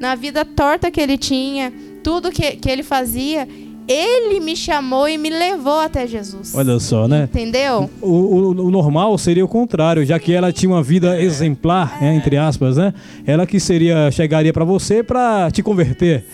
na 0.00 0.14
vida 0.14 0.42
torta 0.44 0.90
que 0.90 1.00
ele 1.00 1.18
tinha, 1.18 1.70
tudo 2.02 2.30
que, 2.32 2.52
que 2.52 2.70
ele 2.70 2.82
fazia, 2.82 3.46
ele 3.86 4.40
me 4.40 4.56
chamou 4.56 5.06
e 5.06 5.18
me 5.18 5.28
levou 5.28 5.78
até 5.80 6.06
Jesus. 6.06 6.54
Olha 6.54 6.78
só, 6.80 7.06
né? 7.06 7.24
Entendeu? 7.30 7.90
O, 8.00 8.08
o- 8.10 8.48
o 8.66 8.70
normal 8.70 9.16
seria 9.18 9.44
o 9.44 9.48
contrário, 9.48 10.02
já 10.04 10.18
que 10.18 10.32
ela 10.32 10.50
tinha 10.50 10.70
uma 10.70 10.82
vida 10.82 11.20
exemplar, 11.20 12.00
né, 12.00 12.14
entre 12.16 12.36
aspas, 12.38 12.78
né? 12.78 12.94
Ela 13.26 13.46
que 13.46 13.60
seria 13.60 14.10
chegaria 14.10 14.52
para 14.52 14.64
você 14.64 15.02
para 15.02 15.50
te 15.50 15.62
converter. 15.62 16.24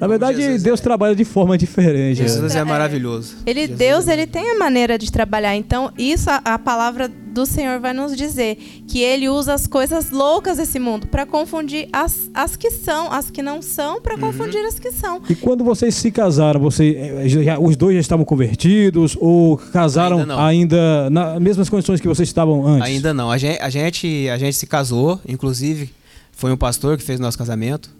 Na 0.00 0.06
verdade, 0.06 0.40
Jesus 0.40 0.62
Deus 0.62 0.80
trabalha 0.80 1.14
de 1.14 1.24
forma 1.24 1.56
diferente. 1.58 2.20
né? 2.20 2.28
Jesus 2.28 2.54
é 2.54 2.64
maravilhoso. 2.64 3.36
Ele, 3.46 3.60
Jesus 3.62 3.78
Deus, 3.78 4.08
é 4.08 4.12
ele 4.12 4.26
tem 4.26 4.50
a 4.52 4.58
maneira 4.58 4.96
de 4.98 5.10
trabalhar. 5.10 5.56
Então, 5.56 5.90
isso 5.98 6.30
a, 6.30 6.40
a 6.44 6.58
palavra 6.58 7.08
do 7.08 7.44
Senhor 7.46 7.78
vai 7.78 7.92
nos 7.92 8.16
dizer 8.16 8.56
que 8.86 9.00
ele 9.00 9.28
usa 9.28 9.54
as 9.54 9.66
coisas 9.66 10.10
loucas 10.10 10.56
desse 10.56 10.78
mundo 10.78 11.06
para 11.06 11.24
confundir 11.26 11.88
as, 11.92 12.30
as 12.34 12.56
que 12.56 12.70
são, 12.70 13.12
as 13.12 13.30
que 13.30 13.42
não 13.42 13.60
são, 13.62 14.00
para 14.00 14.16
confundir 14.18 14.64
as 14.64 14.78
que 14.78 14.90
são. 14.90 15.20
E 15.28 15.34
quando 15.34 15.62
vocês 15.64 15.94
se 15.94 16.10
casaram, 16.10 16.58
você, 16.60 16.96
eh, 17.24 17.28
já- 17.28 17.58
os 17.58 17.76
dois 17.76 17.94
já 17.94 18.00
estavam 18.00 18.24
convertidos 18.24 19.16
ou 19.20 19.56
casaram 19.56 20.18
Ainda 20.20 20.36
ainda, 20.44 21.10
nas 21.10 21.40
mesmas 21.40 21.68
condições 21.68 22.00
que 22.00 22.08
vocês 22.08 22.28
estavam 22.28 22.66
antes? 22.66 22.88
Ainda 22.88 23.12
não. 23.14 23.30
A 23.30 23.38
gente, 23.38 23.60
a 23.60 23.68
gente, 23.70 24.28
a 24.28 24.36
gente 24.38 24.54
se 24.56 24.66
casou, 24.66 25.20
inclusive 25.28 25.90
foi 26.32 26.50
um 26.52 26.56
pastor 26.56 26.96
que 26.96 27.02
fez 27.04 27.18
nosso 27.20 27.36
casamento. 27.38 27.97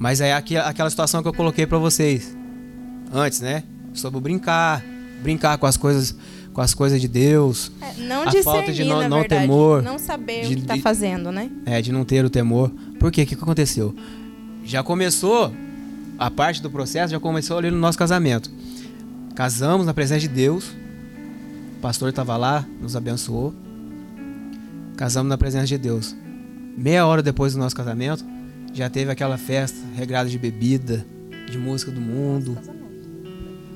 Mas 0.00 0.20
é 0.22 0.32
aqui- 0.32 0.56
aquela 0.56 0.88
situação 0.88 1.20
que 1.22 1.28
eu 1.28 1.32
coloquei 1.34 1.66
pra 1.66 1.76
vocês 1.76 2.34
antes, 3.12 3.40
né? 3.40 3.62
Sobre 3.92 4.18
brincar, 4.18 4.82
brincar 5.22 5.58
com 5.58 5.66
as 5.66 5.76
coisas, 5.76 6.16
com 6.54 6.60
as 6.62 6.72
coisas 6.72 6.98
de 7.00 7.06
Deus, 7.06 7.70
É, 7.82 8.00
não 8.00 8.22
A 8.22 8.32
falta 8.42 8.72
de 8.72 8.82
não- 8.82 9.06
não 9.08 9.20
verdade. 9.20 9.42
temor, 9.42 9.82
não 9.82 9.98
saber 9.98 10.46
de- 10.46 10.54
o 10.54 10.56
que 10.56 10.62
está 10.62 10.76
fazendo, 10.78 11.30
né? 11.30 11.50
é, 11.66 11.82
de 11.82 11.92
não 11.92 12.02
ter 12.02 12.24
o 12.24 12.30
temor. 12.30 12.70
Por 12.98 13.12
quê? 13.12 13.24
O 13.24 13.26
que, 13.26 13.36
que 13.36 13.42
aconteceu? 13.42 13.94
Já 14.64 14.82
começou 14.82 15.52
a 16.18 16.30
parte 16.30 16.62
do 16.62 16.70
processo, 16.70 17.10
já 17.12 17.20
começou 17.20 17.58
ali 17.58 17.70
no 17.70 17.76
nosso 17.78 17.98
casamento. 17.98 18.50
Casamos 19.34 19.84
na 19.86 19.92
presença 19.92 20.20
de 20.20 20.28
Deus. 20.28 20.70
O 21.76 21.80
pastor 21.82 22.08
estava 22.08 22.38
lá, 22.38 22.64
nos 22.80 22.96
abençoou. 22.96 23.54
Casamos 24.96 25.28
na 25.28 25.36
presença 25.36 25.66
de 25.66 25.76
Deus. 25.78 26.16
Meia 26.76 27.06
hora 27.06 27.22
depois 27.22 27.52
do 27.52 27.58
nosso 27.58 27.74
casamento, 27.76 28.24
já 28.72 28.88
teve 28.88 29.10
aquela 29.10 29.36
festa 29.36 29.78
regrada 29.96 30.28
de 30.28 30.38
bebida, 30.38 31.04
de 31.50 31.58
música 31.58 31.90
do 31.90 32.00
mundo. 32.00 32.56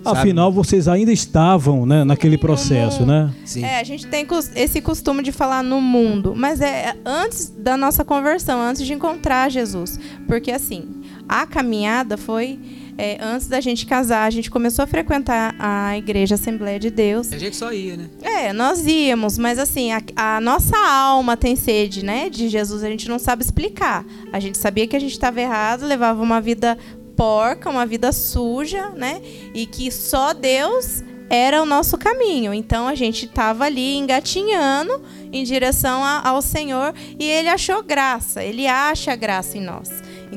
sabe? 0.03 0.19
Afinal, 0.19 0.53
vocês 0.53 0.87
ainda 0.87 1.13
estavam 1.13 1.85
né, 1.85 2.05
naquele 2.05 2.39
processo, 2.39 3.05
né? 3.05 3.33
Sim. 3.45 3.65
É, 3.65 3.81
a 3.81 3.85
gente 3.85 4.07
tem 4.07 4.27
esse 4.55 4.81
costume 4.81 5.23
de 5.23 5.33
falar 5.33 5.63
no 5.63 5.81
mundo, 5.81 6.35
mas 6.37 6.61
é 6.61 6.95
antes 7.05 7.49
da 7.49 7.77
nossa 7.77 8.05
conversão, 8.05 8.61
antes 8.61 8.87
de 8.87 8.93
encontrar 8.93 9.51
Jesus. 9.51 9.99
Porque 10.27 10.51
assim, 10.51 11.03
a 11.29 11.47
caminhada 11.47 12.17
foi 12.17 12.59
é, 12.97 13.19
antes 13.21 13.47
da 13.49 13.61
gente 13.61 13.87
casar, 13.87 14.25
a 14.25 14.31
gente 14.31 14.51
começou 14.51 14.83
a 14.83 14.87
frequentar 14.87 15.55
a 15.59 15.97
igreja 15.99 16.35
Assembleia 16.37 16.79
de 16.79 16.91
Deus. 16.91 17.33
A 17.33 17.39
gente 17.39 17.57
só 17.57 17.73
ia, 17.73 17.97
né? 17.97 18.09
É, 18.23 18.53
nós 18.53 18.87
íamos, 18.87 19.37
mas 19.39 19.59
assim, 19.59 19.93
a, 19.93 20.01
a 20.17 20.41
nossa 20.41 20.77
alma 20.77 21.37
tem 21.37 21.57
sede, 21.57 22.05
né, 22.05 22.29
de 22.31 22.49
Jesus, 22.49 22.83
a 22.85 22.89
gente 22.89 23.09
não 23.09 23.19
sabe 23.19 23.43
explicar. 23.43 24.05
A 24.33 24.39
gente 24.41 24.59
sabia 24.59 24.87
que 24.87 24.97
a 24.97 25.01
gente 25.01 25.13
estava 25.13 25.41
errado, 25.41 25.85
levava 25.87 26.23
uma 26.23 26.41
vida 26.41 26.79
porca, 27.17 27.71
uma 27.71 27.87
vida 27.87 28.11
suja, 28.13 28.91
né, 28.91 29.21
e 29.55 29.67
que 29.67 29.91
só 29.91 30.33
Deus 30.33 31.03
era 31.31 31.63
o 31.63 31.67
nosso 31.67 31.97
caminho. 31.97 32.53
Então 32.53 32.87
a 32.87 32.95
gente 32.95 33.25
estava 33.27 33.65
ali 33.65 33.97
engatinhando 33.97 35.01
em 35.33 35.43
direção 35.43 36.05
a- 36.05 36.21
ao 36.29 36.41
Senhor 36.43 36.95
e 37.19 37.25
ele 37.25 37.49
achou 37.49 37.83
graça, 37.83 38.43
ele 38.45 38.67
acha 38.67 39.17
graça 39.17 39.57
em 39.59 39.61
nós. 39.63 39.89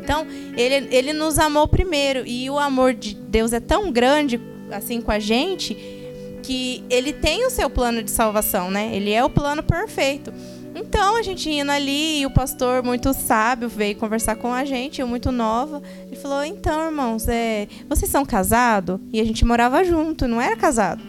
Então, 0.07 0.25
ele, 0.55 0.87
ele 0.89 1.11
nos 1.11 1.37
amou 1.37 1.67
primeiro 1.67 2.25
e 2.25 2.49
o 2.49 2.57
amor 2.57 2.93
de 2.93 3.13
Deus 3.13 3.51
é 3.51 3.59
tão 3.59 3.91
grande 3.91 4.39
assim 4.71 5.01
com 5.01 5.11
a 5.11 5.19
gente 5.19 5.75
que 6.41 6.81
ele 6.89 7.11
tem 7.11 7.45
o 7.45 7.49
seu 7.49 7.69
plano 7.69 8.01
de 8.01 8.09
salvação, 8.09 8.71
né? 8.71 8.89
Ele 8.93 9.11
é 9.11 9.21
o 9.21 9.29
plano 9.29 9.61
perfeito. 9.61 10.33
Então 10.73 11.17
a 11.17 11.21
gente 11.21 11.49
indo 11.49 11.69
ali 11.69 12.21
e 12.21 12.25
o 12.25 12.29
pastor 12.29 12.81
muito 12.81 13.13
sábio 13.13 13.67
veio 13.67 13.97
conversar 13.97 14.37
com 14.37 14.53
a 14.53 14.63
gente, 14.63 15.01
eu 15.01 15.07
muito 15.09 15.29
nova. 15.29 15.81
Ele 16.05 16.15
falou: 16.15 16.41
"Então, 16.41 16.85
irmãos, 16.85 17.27
é, 17.27 17.67
vocês 17.89 18.09
são 18.09 18.25
casados?" 18.25 19.01
E 19.11 19.19
a 19.19 19.25
gente 19.25 19.43
morava 19.43 19.83
junto, 19.83 20.25
não 20.25 20.41
era 20.41 20.55
casado. 20.55 21.03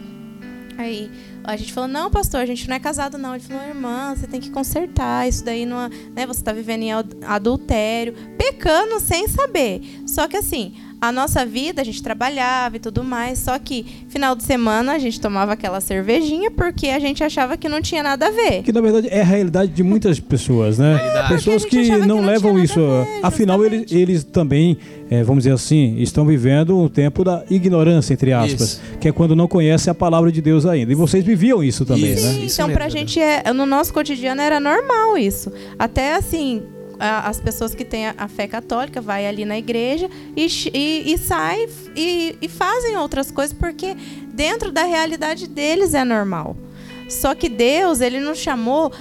Aí 0.77 1.09
a 1.43 1.55
gente 1.55 1.73
falou: 1.73 1.87
"Não, 1.89 2.09
pastor, 2.11 2.41
a 2.41 2.45
gente 2.45 2.67
não 2.67 2.75
é 2.75 2.79
casado 2.79 3.17
não". 3.17 3.35
Ele 3.35 3.43
falou: 3.43 3.63
"Irmã, 3.67 4.15
você 4.15 4.27
tem 4.27 4.39
que 4.39 4.49
consertar 4.49 5.27
isso 5.27 5.43
daí 5.43 5.65
não, 5.65 5.81
é- 5.81 5.89
né, 6.15 6.25
você 6.27 6.39
está 6.41 6.51
vivendo 6.53 6.81
em 6.83 6.91
ad- 6.93 7.17
adultério, 7.25 8.13
pecando 8.37 8.99
sem 8.99 9.27
saber". 9.27 9.81
Só 10.05 10.27
que 10.27 10.37
assim, 10.37 10.73
a 11.01 11.11
nossa 11.11 11.45
vida, 11.45 11.81
a 11.81 11.85
gente 11.85 12.03
trabalhava 12.03 12.75
e 12.75 12.79
tudo 12.79 13.03
mais, 13.03 13.39
só 13.39 13.57
que 13.57 13.85
final 14.09 14.35
de 14.35 14.43
semana 14.43 14.93
a 14.93 14.99
gente 14.99 15.19
tomava 15.19 15.53
aquela 15.53 15.79
cervejinha 15.79 16.51
porque 16.51 16.87
a 16.87 16.99
gente 16.99 17.23
achava 17.23 17.55
que 17.55 17.69
não 17.69 17.81
tinha 17.81 18.03
nada 18.03 18.27
a 18.27 18.31
ver. 18.31 18.63
Que 18.63 18.71
na 18.71 18.81
verdade 18.81 19.07
é 19.09 19.21
a 19.21 19.23
realidade 19.23 19.71
de 19.71 19.83
muitas 19.83 20.19
pessoas, 20.19 20.77
né? 20.77 20.95
Realidade. 20.95 21.33
Pessoas 21.35 21.65
que 21.65 21.89
não 21.89 22.01
que 22.01 22.07
não 22.07 22.21
levam 22.21 22.59
isso. 22.59 22.79
a 22.79 23.03
ver, 23.03 23.19
Afinal, 23.23 23.63
eles, 23.65 23.91
eles 23.91 24.23
também, 24.23 24.77
eh, 25.09 25.23
vamos 25.23 25.43
dizer 25.43 25.53
assim, 25.53 25.95
estão 25.99 26.25
vivendo 26.25 26.77
um 26.77 26.89
tempo 26.89 27.23
da 27.23 27.43
ignorância, 27.49 28.13
entre 28.13 28.33
aspas, 28.33 28.61
Isso. 28.61 28.81
que 28.99 29.07
é 29.07 29.11
quando 29.11 29.35
não 29.35 29.47
conhecem 29.47 29.89
a 29.91 29.95
palavra 29.95 30.31
de 30.31 30.41
Deus 30.41 30.65
ainda. 30.65 30.91
E 30.91 30.95
vocês 30.95 31.23
viviam 31.23 31.63
isso 31.63 31.85
também, 31.85 32.13
Isso. 32.13 32.25
né? 32.25 32.33
Sim, 32.33 32.45
então 32.45 32.69
pra 32.71 32.89
gente, 32.89 33.19
é, 33.19 33.51
no 33.53 33.65
nosso 33.65 33.93
cotidiano 33.93 34.41
era 34.41 34.59
normal 34.59 35.17
isso. 35.17 35.51
Até 35.77 36.15
assim, 36.15 36.63
as 36.99 37.39
pessoas 37.39 37.73
que 37.73 37.85
têm 37.85 38.07
a, 38.07 38.27
fé 38.27 38.47
católica 38.47 38.99
vai 38.99 39.25
ali 39.25 39.45
na 39.45 39.57
igreja 39.57 40.09
e, 40.35 40.47
e, 40.73 41.13
e 41.13 41.17
sai 41.17 41.67
e, 41.95 42.35
e 42.41 42.47
fazem 42.49 42.97
outras 42.97 43.31
coisas 43.31 43.55
porque 43.57 43.95
dentro 44.33 44.71
da 44.71 44.83
realidade 44.83 45.47
deles 45.47 45.93
é 45.93 46.03
normal. 46.03 46.55
Só 47.09 47.33
que 47.33 47.49
Deus, 47.49 48.01
ele 48.01 48.19
nos 48.19 48.37
chamou. 48.37 48.91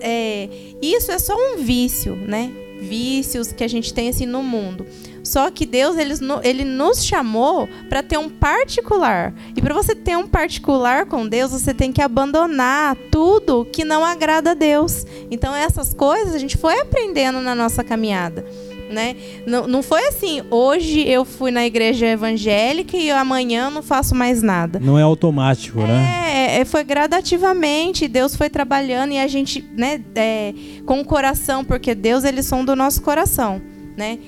é, 0.00 0.48
isso 0.82 1.10
é 1.10 1.18
só 1.18 1.34
um 1.34 1.62
vício, 1.62 2.14
né? 2.16 2.52
Vícios 2.80 3.52
que 3.52 3.64
a 3.64 3.68
gente 3.68 3.94
tem 3.94 4.08
assim 4.08 4.26
no 4.26 4.42
mundo. 4.42 4.86
Só 5.26 5.50
que 5.50 5.66
Deus, 5.66 5.96
ele, 5.96 6.14
ele 6.44 6.64
nos 6.64 7.04
chamou 7.04 7.68
para 7.88 8.00
ter 8.00 8.16
um 8.16 8.28
particular. 8.28 9.34
E 9.56 9.60
para 9.60 9.74
você 9.74 9.92
ter 9.92 10.16
um 10.16 10.28
particular 10.28 11.06
com 11.06 11.26
Deus, 11.26 11.50
você 11.50 11.74
tem 11.74 11.90
que 11.90 12.00
abandonar 12.00 12.94
tudo 13.10 13.66
que 13.72 13.84
não 13.84 14.04
agrada 14.04 14.52
a 14.52 14.54
Deus. 14.54 15.04
Então, 15.28 15.52
essas 15.52 15.92
coisas 15.92 16.32
a 16.32 16.38
gente 16.38 16.56
foi 16.56 16.78
aprendendo 16.78 17.40
na 17.40 17.56
nossa 17.56 17.82
caminhada. 17.82 18.46
Né? 18.88 19.16
Não, 19.44 19.66
não 19.66 19.82
foi 19.82 20.06
assim, 20.06 20.44
hoje 20.48 21.00
eu 21.08 21.24
fui 21.24 21.50
na 21.50 21.66
igreja 21.66 22.06
evangélica 22.06 22.96
e 22.96 23.10
amanhã 23.10 23.64
eu 23.64 23.70
não 23.72 23.82
faço 23.82 24.14
mais 24.14 24.44
nada. 24.44 24.78
Não 24.78 24.96
é 24.96 25.02
automático, 25.02 25.80
né? 25.80 26.06
É, 26.32 26.60
é, 26.60 26.64
foi 26.64 26.84
gradativamente, 26.84 28.06
Deus 28.06 28.36
foi 28.36 28.48
trabalhando 28.48 29.10
e 29.10 29.18
a 29.18 29.26
gente, 29.26 29.68
né, 29.76 30.00
é, 30.14 30.54
com 30.84 31.00
o 31.00 31.04
coração, 31.04 31.64
porque 31.64 31.96
Deus 31.96 32.22
ele 32.22 32.44
sonda 32.44 32.74
o 32.74 32.76
nosso 32.76 33.02
coração, 33.02 33.60
né? 33.96 34.20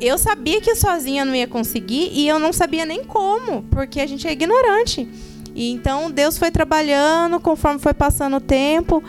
Eu 0.00 0.16
sabia 0.16 0.60
que 0.60 0.74
sozinha 0.74 1.24
não 1.24 1.34
ia 1.34 1.46
conseguir 1.48 2.10
e 2.12 2.28
eu 2.28 2.38
não 2.38 2.52
sabia 2.52 2.84
nem 2.84 3.02
como, 3.02 3.62
porque 3.64 4.00
a 4.00 4.06
gente 4.06 4.28
é 4.28 4.32
ignorante. 4.32 5.08
E 5.54 5.72
então 5.72 6.08
Deus 6.08 6.38
foi 6.38 6.52
trabalhando 6.52 7.40
conforme 7.40 7.80
foi 7.80 7.92
passando 7.92 8.36
o 8.36 8.40
tempo, 8.40 9.02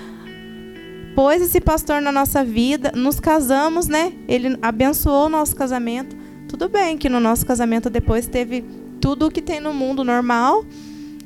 pôs 1.16 1.42
esse 1.44 1.62
pastor 1.62 2.02
na 2.02 2.12
nossa 2.12 2.44
vida, 2.44 2.92
nos 2.96 3.20
casamos, 3.20 3.88
né? 3.88 4.14
Ele 4.28 4.58
abençoou 4.62 5.28
o 5.28 5.30
nosso 5.30 5.56
casamento. 5.56 6.18
Tudo 6.48 6.68
bem 6.68 6.98
que 6.98 7.08
no 7.08 7.20
nosso 7.20 7.46
casamento 7.46 7.88
depois 7.88 8.26
teve 8.26 8.66
tudo 9.00 9.28
o 9.28 9.32
que 9.32 9.44
tem 9.44 9.60
no 9.60 9.74
mundo 9.74 10.04
normal, 10.04 10.66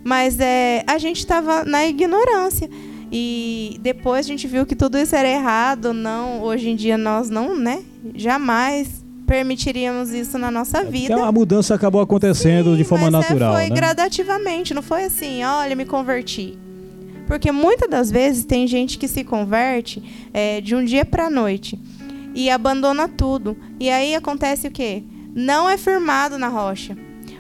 mas 0.03 0.39
é, 0.41 0.83
a 0.85 0.97
gente 0.97 1.19
estava 1.19 1.63
na 1.63 1.85
ignorância. 1.85 2.69
E 3.09 3.77
depois 3.79 4.25
a 4.25 4.27
gente 4.27 4.45
viu 4.47 4.65
que 4.65 4.75
tudo 4.75 4.97
isso 4.97 5.15
era 5.15 5.29
errado. 5.29 5.93
Não, 5.93 6.41
hoje 6.41 6.69
em 6.69 6.75
dia 6.75 6.97
nós 6.97 7.29
não, 7.29 7.55
né? 7.55 7.83
Jamais 8.15 9.02
permitiríamos 9.25 10.11
isso 10.11 10.37
na 10.37 10.51
nossa 10.51 10.79
Porque 10.79 10.91
vida. 10.91 11.23
a 11.23 11.31
mudança 11.31 11.75
acabou 11.75 12.01
acontecendo 12.01 12.71
Sim, 12.71 12.77
de 12.77 12.83
forma 12.83 13.09
mas, 13.09 13.25
é, 13.25 13.29
natural, 13.29 13.53
foi 13.53 13.69
né? 13.69 13.75
gradativamente, 13.75 14.73
não 14.73 14.81
foi 14.81 15.05
assim, 15.05 15.43
olha, 15.43 15.75
me 15.75 15.85
converti. 15.85 16.57
Porque 17.27 17.51
muitas 17.51 17.89
das 17.89 18.11
vezes 18.11 18.45
tem 18.45 18.67
gente 18.67 18.97
que 18.97 19.07
se 19.07 19.23
converte 19.23 20.03
é, 20.33 20.59
de 20.61 20.75
um 20.75 20.83
dia 20.83 21.05
para 21.05 21.29
noite 21.29 21.79
e 22.35 22.49
abandona 22.49 23.07
tudo. 23.07 23.55
E 23.79 23.89
aí 23.89 24.13
acontece 24.13 24.67
o 24.67 24.71
quê? 24.71 25.03
Não 25.33 25.69
é 25.69 25.77
firmado 25.77 26.37
na 26.37 26.47
rocha. 26.47 26.97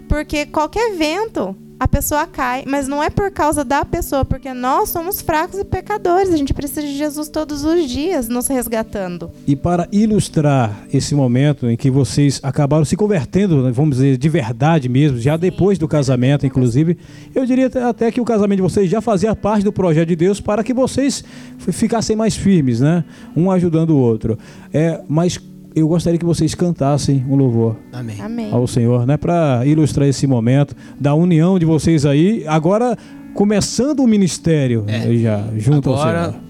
Porque 0.07 0.45
qualquer 0.45 0.95
vento, 0.95 1.55
a 1.83 1.87
pessoa 1.87 2.25
cai, 2.25 2.63
mas 2.65 2.87
não 2.87 3.03
é 3.03 3.09
por 3.09 3.29
causa 3.29 3.61
da 3.65 3.83
pessoa, 3.83 4.23
porque 4.23 4.53
nós 4.53 4.87
somos 4.87 5.19
fracos 5.21 5.59
e 5.59 5.65
pecadores. 5.65 6.33
A 6.33 6.37
gente 6.37 6.53
precisa 6.53 6.81
de 6.81 6.97
Jesus 6.97 7.27
todos 7.27 7.65
os 7.65 7.89
dias 7.89 8.29
nos 8.29 8.47
resgatando. 8.47 9.29
E 9.45 9.53
para 9.53 9.85
ilustrar 9.91 10.85
esse 10.93 11.13
momento 11.13 11.69
em 11.69 11.75
que 11.75 11.91
vocês 11.91 12.39
acabaram 12.41 12.85
se 12.85 12.95
convertendo, 12.95 13.61
né, 13.61 13.71
vamos 13.73 13.97
dizer, 13.97 14.15
de 14.17 14.29
verdade 14.29 14.87
mesmo, 14.87 15.19
já 15.19 15.35
depois 15.35 15.77
do 15.77 15.85
casamento, 15.85 16.45
inclusive, 16.45 16.97
eu 17.35 17.45
diria 17.45 17.69
até- 17.89 18.09
que 18.13 18.21
o 18.21 18.25
casamento 18.25 18.57
de 18.57 18.63
vocês 18.63 18.89
já 18.89 19.01
fazia 19.01 19.35
parte 19.35 19.65
do 19.65 19.73
projeto 19.73 20.07
de 20.07 20.15
Deus 20.15 20.39
para 20.39 20.63
que 20.63 20.73
vocês 20.73 21.21
ficassem 21.57 22.15
mais 22.15 22.33
firmes, 22.33 22.79
né? 22.79 23.03
Um 23.35 23.51
ajudando 23.51 23.89
o 23.89 23.97
outro. 23.97 24.37
É, 24.73 25.01
mas 25.09 25.37
eu 25.75 25.87
gostaria 25.87 26.17
que 26.19 26.25
vocês 26.25 26.53
cantassem 26.55 27.25
um 27.29 27.35
louvor 27.35 27.77
Amém. 27.91 28.19
Amém. 28.21 28.51
ao 28.51 28.65
Senhor, 28.67 29.05
né? 29.05 29.17
Para 29.17 29.63
ilustrar 29.65 30.07
esse 30.07 30.25
momento 30.27 30.75
da 30.99 31.13
união 31.15 31.57
de 31.59 31.65
vocês 31.65 32.05
aí, 32.05 32.43
agora 32.47 32.97
começando 33.33 34.01
o 34.01 34.07
ministério 34.07 34.85
É. 34.87 35.01
já, 35.17 35.43
junto 35.57 35.89
ao 35.89 35.95
Agora, 35.95 36.25
Senhor. 36.29 36.41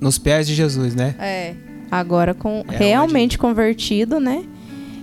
nos 0.00 0.18
pés 0.18 0.46
de 0.46 0.54
Jesus, 0.54 0.94
né? 0.94 1.14
É. 1.18 1.54
Agora 1.90 2.32
com 2.32 2.64
É 2.68 2.76
realmente 2.78 3.36
convertido, 3.38 4.18
né? 4.18 4.42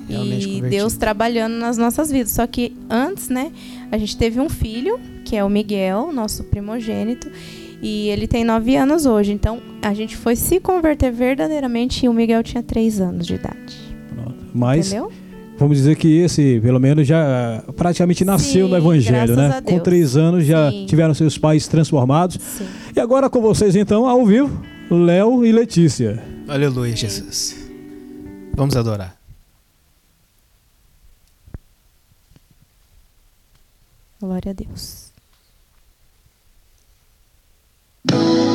Realmente 0.10 0.42
e 0.42 0.46
convertido. 0.56 0.70
Deus 0.70 0.98
trabalhando 0.98 1.54
nas 1.54 1.78
nossas 1.78 2.10
vidas. 2.12 2.32
Só 2.32 2.48
que 2.48 2.76
antes, 2.90 3.30
né, 3.30 3.52
a 3.92 3.98
gente 4.00 4.18
teve 4.18 4.40
um 4.40 4.50
filho, 4.50 5.00
que 5.24 5.36
é 5.36 5.44
o 5.44 5.50
Miguel, 5.50 6.12
nosso 6.12 6.44
primogênito, 6.46 7.30
e 7.82 8.10
ele 8.10 8.28
tem 8.28 8.44
nove 8.44 8.76
anos 8.76 9.06
hoje. 9.06 9.32
Então 9.32 9.62
a 9.82 9.94
gente 9.94 10.16
foi 10.16 10.36
se 10.36 10.60
converter 10.60 11.12
verdadeiramente 11.12 12.06
e 12.06 12.10
o 12.10 12.14
Miguel 12.14 12.44
tinha 12.44 12.64
três 12.64 13.00
anos 13.00 13.26
de 13.26 13.36
idade. 13.36 13.78
Pronto. 14.14 14.46
Mas 14.54 14.88
Entendeu? 14.88 15.12
Vamos 15.60 15.76
dizer 15.76 15.98
que 15.98 16.20
esse, 16.20 16.58
pelo 16.62 16.80
menos, 16.80 17.06
já 17.06 17.62
praticamente 17.76 18.24
nasceu 18.24 18.66
Sim, 18.66 18.72
no 18.72 18.78
Evangelho, 18.78 19.36
né? 19.36 19.62
Com 19.62 19.78
três 19.80 20.16
anos 20.16 20.46
já 20.46 20.72
Sim. 20.72 20.86
tiveram 20.86 21.14
seus 21.14 21.38
pais 21.38 21.68
transformados. 21.68 22.38
Sim. 22.42 22.66
E 22.96 23.00
agora 23.00 23.30
com 23.30 23.42
vocês, 23.42 23.76
então, 23.76 24.08
ao 24.08 24.26
vivo, 24.26 24.64
Léo 24.90 25.46
e 25.46 25.52
Letícia. 25.52 26.24
Aleluia, 26.48 26.96
Jesus. 26.96 27.70
Vamos 28.56 28.78
adorar. 28.78 29.20
Glória 34.22 34.52
a 34.52 34.54
Deus. 34.54 34.99
Aleluia. 38.12 38.49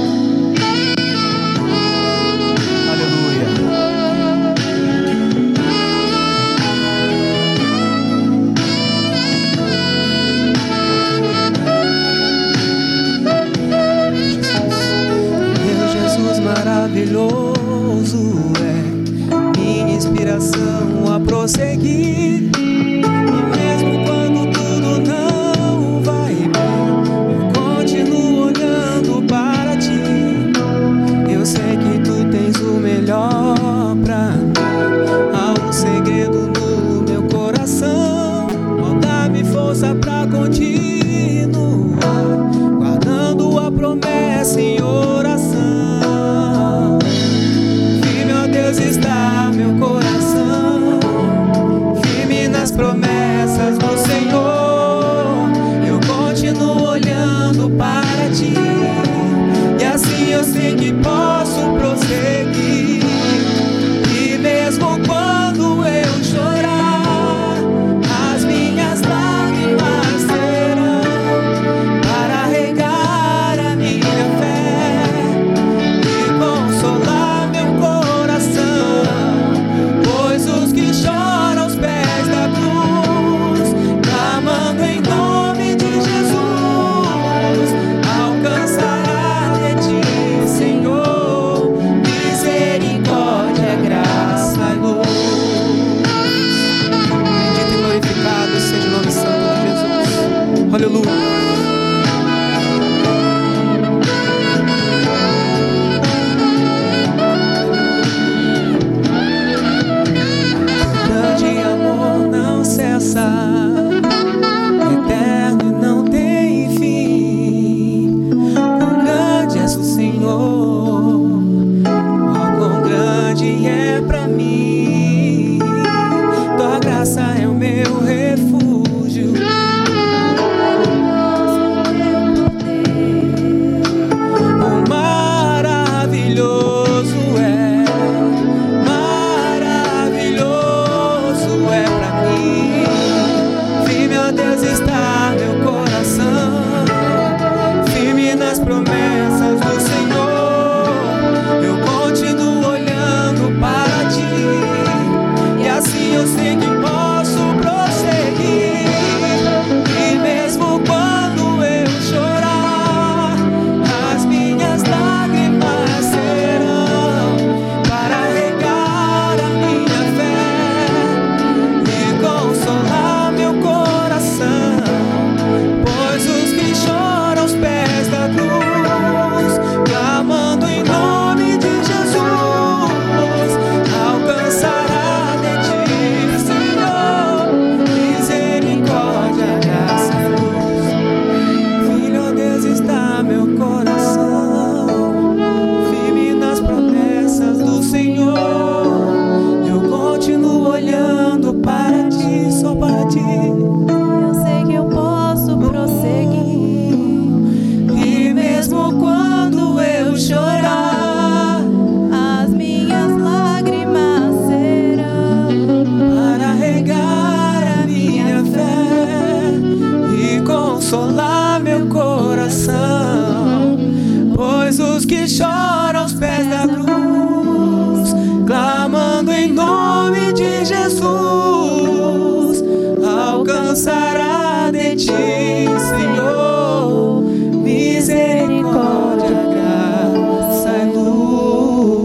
Alcançará 233.75 234.71
de 234.71 234.95
ti, 234.95 235.67
Senhor, 235.81 237.23
misericórdia, 237.61 239.37
graça 239.51 240.71
e 240.79 240.93
luz. 240.97 242.05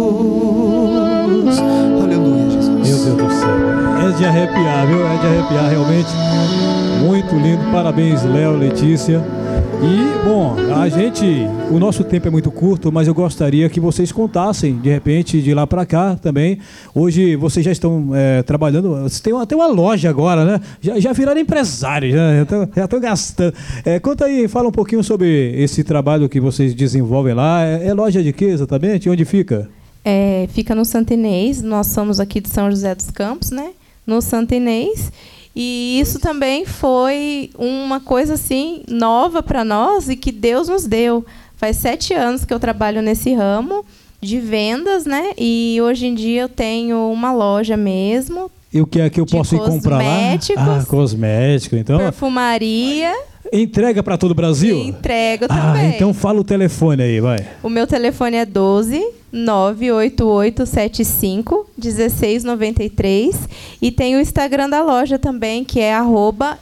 Aleluia, 2.01 2.49
Jesus. 2.49 2.69
Meu 2.69 2.97
Deus 3.05 3.17
do 3.17 3.29
céu. 3.29 3.53
É 4.01 4.11
de 4.17 4.25
arrepiar, 4.25 4.87
viu? 4.87 5.05
É 5.05 5.17
de 5.17 5.27
arrepiar 5.27 5.69
realmente. 5.69 6.09
Muito 7.03 7.35
lindo. 7.35 7.63
Parabéns, 7.71 8.23
Léo, 8.23 8.57
Letícia. 8.57 9.23
E, 9.83 10.08
bom, 10.23 10.55
a 10.75 10.89
gente. 10.89 11.25
O 11.71 11.79
nosso 11.79 12.03
tempo 12.03 12.27
é 12.27 12.31
muito 12.31 12.51
curto, 12.51 12.91
mas 12.91 13.07
eu 13.07 13.13
gostaria 13.13 13.69
que 13.69 13.79
vocês 13.79 14.11
contassem, 14.11 14.77
de 14.79 14.89
repente, 14.89 15.41
de 15.41 15.53
lá 15.53 15.65
para 15.65 15.85
cá 15.85 16.15
também. 16.15 16.59
Hoje 16.93 17.35
vocês 17.35 17.65
já 17.65 17.71
estão 17.71 18.09
é, 18.13 18.43
trabalhando. 18.43 18.89
Vocês 19.03 19.19
têm 19.19 19.39
até 19.39 19.55
uma 19.55 19.67
loja 19.67 20.09
agora, 20.09 20.45
né? 20.45 20.61
Já, 20.81 20.99
já 20.99 21.13
viraram 21.13 21.39
empresários, 21.39 22.13
né? 22.13 22.45
já 22.75 22.85
estão 22.85 22.99
gastando. 22.99 23.53
É, 23.85 23.99
conta 23.99 24.25
aí, 24.25 24.47
fala 24.47 24.67
um 24.67 24.71
pouquinho 24.71 25.03
sobre 25.03 25.53
esse 25.55 25.83
trabalho 25.83 26.27
que 26.27 26.39
vocês 26.39 26.73
desenvolvem 26.73 27.33
lá. 27.33 27.63
É, 27.63 27.87
é 27.87 27.93
loja 27.93 28.21
de 28.23 28.33
quê 28.33 28.45
exatamente? 28.45 29.09
Onde 29.09 29.25
fica? 29.25 29.69
É, 30.03 30.47
fica 30.53 30.73
no 30.73 30.85
Santo 30.85 31.13
Inês, 31.13 31.61
nós 31.61 31.87
somos 31.87 32.19
aqui 32.19 32.39
de 32.39 32.49
São 32.49 32.69
José 32.69 32.95
dos 32.95 33.11
Campos, 33.11 33.51
né? 33.51 33.71
No 34.05 34.21
Santo 34.21 34.53
Inês. 34.53 35.11
E 35.55 35.99
isso 35.99 36.19
também 36.19 36.65
foi 36.65 37.49
uma 37.57 37.99
coisa 37.99 38.35
assim 38.35 38.83
nova 38.87 39.41
para 39.43 39.63
nós 39.65 40.07
e 40.09 40.15
que 40.15 40.31
Deus 40.31 40.67
nos 40.69 40.85
deu. 40.85 41.25
Faz 41.55 41.77
sete 41.77 42.13
anos 42.13 42.45
que 42.45 42.53
eu 42.53 42.59
trabalho 42.59 43.01
nesse 43.01 43.33
ramo 43.33 43.83
de 44.21 44.39
vendas, 44.39 45.05
né? 45.05 45.31
E 45.37 45.77
hoje 45.81 46.07
em 46.07 46.13
dia 46.15 46.41
eu 46.43 46.49
tenho 46.49 47.11
uma 47.11 47.31
loja 47.33 47.75
mesmo, 47.75 48.49
E 48.73 48.79
o 48.81 48.85
que 48.87 49.01
é 49.01 49.09
que 49.09 49.19
eu 49.19 49.25
posso 49.25 49.55
ir 49.55 49.59
comprar 49.59 49.97
lá? 49.97 50.03
cosméticos. 50.03 50.63
Ah, 50.63 50.85
cosmético. 50.87 51.75
Então, 51.75 51.97
perfumaria 51.97 53.13
entrega 53.53 54.01
para 54.03 54.17
todo 54.17 54.31
o 54.31 54.35
Brasil? 54.35 54.75
e 54.77 54.87
entrega 54.87 55.47
Ah, 55.49 55.73
também. 55.73 55.95
então 55.95 56.13
fala 56.13 56.39
o 56.39 56.43
telefone 56.43 57.01
aí, 57.03 57.19
vai. 57.19 57.45
O 57.63 57.69
meu 57.69 57.85
telefone 57.87 58.37
é 58.37 58.45
12 58.45 59.03
98875 59.31 61.67
1693 61.77 63.35
e 63.81 63.91
tem 63.91 64.15
o 64.15 64.19
Instagram 64.21 64.69
da 64.69 64.81
loja 64.83 65.17
também, 65.19 65.63
que 65.63 65.79
é 65.79 65.93
arroba 65.93 66.57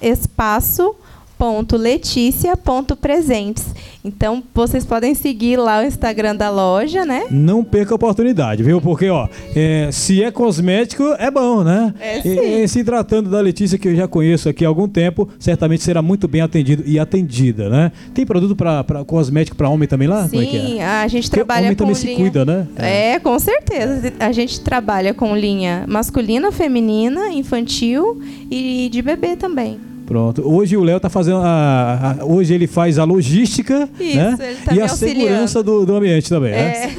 espaço.leticia.presentes. 1.38 3.66
Então, 4.04 4.42
vocês 4.54 4.86
podem 4.86 5.14
seguir 5.14 5.58
lá 5.58 5.82
o 5.82 5.86
Instagram 5.86 6.36
da 6.36 6.50
loja, 6.50 7.06
né? 7.06 7.26
Não 7.30 7.64
perca 7.64 7.94
a 7.94 7.96
oportunidade, 7.96 8.64
viu? 8.64 8.80
Porque, 8.80 9.10
ó, 9.10 9.28
é, 9.56 9.90
se 9.92 10.24
é 10.24 10.32
cosmético, 10.32 11.04
é 11.20 11.30
bom, 11.30 11.64
né? 11.64 11.94
É, 12.00 12.20
E- 12.20 12.22
sim. 12.22 12.64
e 12.64 12.68
se 12.68 12.84
tratando 12.84 13.30
da 13.30 13.42
Letícia, 13.42 13.78
que 13.78 13.88
eu 13.90 13.96
já 13.96 14.08
conheço 14.08 14.48
aqui 14.48 14.64
há 14.64 14.68
algum 14.68 14.88
tempo, 14.88 15.28
certamente 15.38 15.84
será 15.84 16.02
muito 16.02 16.28
bem 16.28 16.42
atendido 16.42 16.84
e 16.86 16.98
atendida, 16.98 17.70
né? 17.70 17.92
Tem 18.14 18.26
produto 18.26 18.56
para 18.56 19.04
cosmético 19.06 19.58
para 19.58 19.70
homem 19.70 19.88
também 19.88 20.08
lá? 20.08 20.26
É 20.26 20.30
que 20.30 20.38
Sim, 20.38 20.80
é? 20.80 20.86
a 20.86 21.08
gente 21.08 21.24
Porque 21.24 21.36
trabalha 21.38 21.66
homem 21.66 21.76
com 21.76 21.86
também 21.86 22.02
linha... 22.02 22.16
se 22.16 22.22
cuida, 22.22 22.46
né? 22.46 22.68
É, 22.78 23.20
com 23.20 23.38
certeza. 23.40 24.14
A 24.20 24.32
gente 24.32 24.62
trabalha 24.62 25.14
com 25.14 25.36
linha 25.36 25.84
masculina, 25.88 26.52
feminina, 26.52 27.30
infantil 27.34 28.22
e 28.50 28.88
de 28.90 29.02
bebê 29.02 29.36
também. 29.36 29.80
Pronto. 30.08 30.42
Hoje 30.50 30.78
o 30.78 30.84
Léo 30.84 31.02
tá 31.02 31.10
fazendo 31.10 31.40
a, 31.40 32.16
a- 32.22 32.26
hoje 32.26 32.54
ele 32.54 32.66
faz 32.66 32.98
a 32.98 33.04
logística, 33.04 33.90
Isso, 34.00 34.16
né? 34.18 34.38
ele 34.40 34.56
tá 34.64 34.74
e 34.74 34.80
a 34.80 34.84
auxiliando. 34.84 35.20
segurança 35.22 35.62
do, 35.62 35.86
do 35.86 35.96
ambiente 35.98 36.30
também, 36.30 36.52
né? 36.54 36.96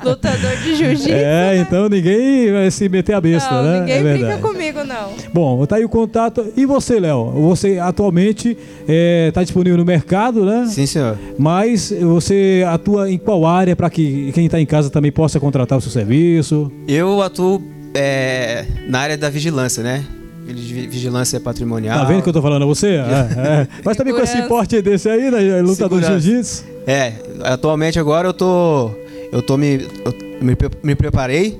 Lutador 0.02 0.56
de 0.62 0.76
jiu-jitsu. 0.76 1.10
É, 1.10 1.56
né? 1.56 1.58
então 1.58 1.88
ninguém 1.90 2.50
vai 2.50 2.70
se 2.70 2.88
meter 2.88 3.12
a 3.14 3.20
besta, 3.20 3.50
não, 3.54 3.62
né? 3.64 3.80
ninguém 3.80 3.96
é 3.96 4.12
brinca 4.14 4.38
comigo, 4.38 4.82
não. 4.84 5.12
Bom, 5.32 5.66
tá 5.66 5.76
aí 5.76 5.84
o 5.84 5.88
contato. 5.88 6.46
E 6.56 6.64
você, 6.64 6.98
Léo? 6.98 7.30
Você 7.50 7.78
atualmente 7.78 8.56
está 8.88 9.42
disponível 9.42 9.76
no 9.78 9.84
mercado, 9.84 10.42
né? 10.44 10.66
Sim, 10.68 10.86
senhor. 10.86 11.18
Mas 11.38 11.92
você 12.00 12.64
atua 12.66 13.10
em 13.10 13.18
qual 13.18 13.44
área 13.46 13.76
para 13.76 13.90
que 13.90 14.32
quem 14.32 14.46
está 14.46 14.58
em 14.58 14.66
casa 14.66 14.88
também 14.88 15.12
possa 15.12 15.38
contratar 15.38 15.76
o 15.76 15.80
seu 15.82 15.90
serviço? 15.90 16.72
Eu 16.88 17.20
atuo 17.20 17.62
é, 17.94 18.64
na 18.88 19.00
área 19.00 19.18
da 19.18 19.28
vigilância, 19.28 19.82
né? 19.82 20.02
Vigi- 20.46 20.86
Vigilância 20.86 21.40
patrimonial. 21.40 21.98
Tá 21.98 22.04
vendo 22.04 22.22
que 22.22 22.28
eu 22.28 22.32
tô 22.32 22.42
falando 22.42 22.62
a 22.62 22.66
você? 22.66 22.96
É, 23.04 23.62
é. 23.62 23.68
Mas 23.84 23.96
também 23.96 24.14
com 24.14 24.20
esse 24.20 24.42
porte 24.42 24.80
desse 24.82 25.08
aí, 25.08 25.30
né? 25.30 25.60
Lutador 25.62 26.00
de 26.00 26.06
jiu-jitsu. 26.06 26.64
É, 26.86 27.12
atualmente 27.42 27.98
agora 27.98 28.28
eu 28.28 28.32
tô. 28.34 28.90
Eu 29.32 29.42
tô 29.42 29.56
me. 29.56 29.86
Eu 30.04 30.14
me, 30.42 30.56
me 30.82 30.94
preparei, 30.94 31.58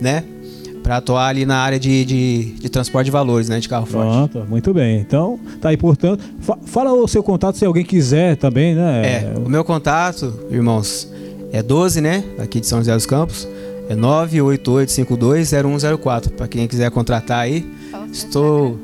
né? 0.00 0.22
Pra 0.82 0.98
atuar 0.98 1.28
ali 1.28 1.44
na 1.44 1.56
área 1.58 1.78
de, 1.78 2.04
de, 2.04 2.44
de 2.54 2.68
transporte 2.68 3.06
de 3.06 3.10
valores, 3.10 3.48
né? 3.48 3.58
De 3.60 3.68
carro 3.68 3.84
forte. 3.86 4.30
Pronto, 4.30 4.46
muito 4.48 4.72
bem. 4.72 4.98
Então, 5.00 5.38
tá 5.60 5.68
aí, 5.70 5.76
portanto. 5.76 6.22
fa- 6.40 6.58
fala 6.64 6.92
o 6.92 7.06
seu 7.08 7.22
contato 7.22 7.56
se 7.58 7.64
alguém 7.64 7.84
quiser 7.84 8.36
também, 8.36 8.74
né? 8.74 9.02
É, 9.34 9.38
o 9.38 9.48
meu 9.50 9.62
contato, 9.64 10.32
irmãos, 10.50 11.10
é 11.52 11.62
12, 11.62 12.00
né? 12.00 12.24
Aqui 12.38 12.60
de 12.60 12.66
São 12.66 12.78
José 12.78 12.94
dos 12.94 13.04
Campos. 13.06 13.46
É 13.88 13.94
988520104. 13.96 16.30
Pra 16.30 16.46
quem 16.48 16.66
quiser 16.68 16.90
contratar 16.90 17.40
aí, 17.40 17.66
estou 18.12 18.78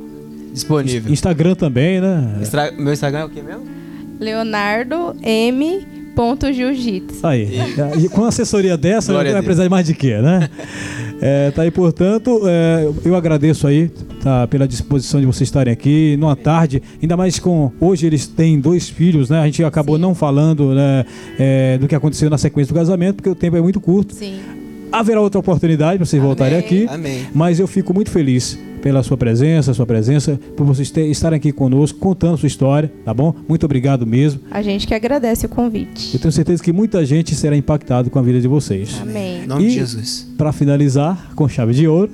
disponível. 0.52 1.12
Instagram 1.12 1.54
também, 1.54 2.00
né? 2.00 2.38
Instra- 2.40 2.72
Meu 2.72 2.92
Instagram 2.92 3.20
é 3.20 3.24
o 3.24 3.28
quê 3.30 3.42
mesmo? 3.42 3.62
Leonardo 4.20 5.16
M. 5.22 5.86
Ponto 6.14 6.52
Jiu-Jitsu. 6.52 7.26
Aí. 7.26 7.58
E 7.98 8.08
com 8.08 8.24
assessoria 8.24 8.76
dessa, 8.76 9.12
Glória 9.12 9.32
vai 9.32 9.42
precisar 9.42 9.64
de 9.64 9.68
mais 9.68 9.84
de 9.84 9.94
quê, 9.94 10.16
né? 10.18 10.48
É, 11.20 11.50
tá 11.50 11.62
aí, 11.62 11.72
portanto, 11.72 12.42
é, 12.46 12.88
eu 13.04 13.16
agradeço 13.16 13.66
aí 13.66 13.90
tá, 14.22 14.46
pela 14.46 14.68
disposição 14.68 15.18
de 15.18 15.26
vocês 15.26 15.48
estarem 15.48 15.72
aqui 15.72 16.16
numa 16.16 16.36
tarde, 16.36 16.80
ainda 17.02 17.16
mais 17.16 17.40
com. 17.40 17.72
Hoje 17.80 18.06
eles 18.06 18.28
têm 18.28 18.60
dois 18.60 18.88
filhos, 18.88 19.28
né? 19.28 19.40
A 19.40 19.44
gente 19.46 19.64
acabou 19.64 19.96
Sim. 19.96 20.02
não 20.02 20.14
falando 20.14 20.72
né, 20.72 21.04
é, 21.36 21.78
do 21.78 21.88
que 21.88 21.96
aconteceu 21.96 22.30
na 22.30 22.38
sequência 22.38 22.72
do 22.72 22.78
casamento, 22.78 23.16
porque 23.16 23.30
o 23.30 23.34
tempo 23.34 23.56
é 23.56 23.60
muito 23.60 23.80
curto. 23.80 24.14
Sim. 24.14 24.36
Haverá 24.98 25.20
outra 25.20 25.38
oportunidade 25.40 25.98
para 25.98 26.06
vocês 26.06 26.22
voltarem 26.22 26.54
Amém. 26.58 26.64
aqui. 26.66 26.86
Amém. 26.88 27.26
Mas 27.34 27.58
eu 27.58 27.66
fico 27.66 27.92
muito 27.92 28.10
feliz 28.10 28.58
pela 28.80 29.02
sua 29.02 29.16
presença, 29.16 29.72
sua 29.72 29.86
presença, 29.86 30.38
por 30.56 30.64
vocês 30.66 30.90
ter- 30.90 31.06
estarem 31.06 31.36
aqui 31.38 31.50
conosco, 31.52 31.98
contando 31.98 32.36
sua 32.36 32.46
história, 32.46 32.92
tá 33.04 33.14
bom? 33.14 33.34
Muito 33.48 33.64
obrigado 33.64 34.06
mesmo. 34.06 34.40
A 34.50 34.60
gente 34.60 34.86
que 34.86 34.92
agradece 34.94 35.46
o 35.46 35.48
convite. 35.48 36.10
Eu 36.14 36.20
tenho 36.20 36.30
certeza 36.30 36.62
que 36.62 36.72
muita 36.72 37.04
gente 37.04 37.34
será 37.34 37.56
impactado 37.56 38.10
com 38.10 38.18
a 38.18 38.22
vida 38.22 38.40
de 38.40 38.46
vocês. 38.46 38.98
Amém. 39.00 39.44
Em 39.44 39.46
nome 39.46 39.64
E- 39.64 39.68
de 39.68 39.74
Jesus. 39.74 40.28
Para 40.36 40.52
finalizar, 40.52 41.32
com 41.34 41.48
chave 41.48 41.72
de 41.72 41.88
ouro, 41.88 42.10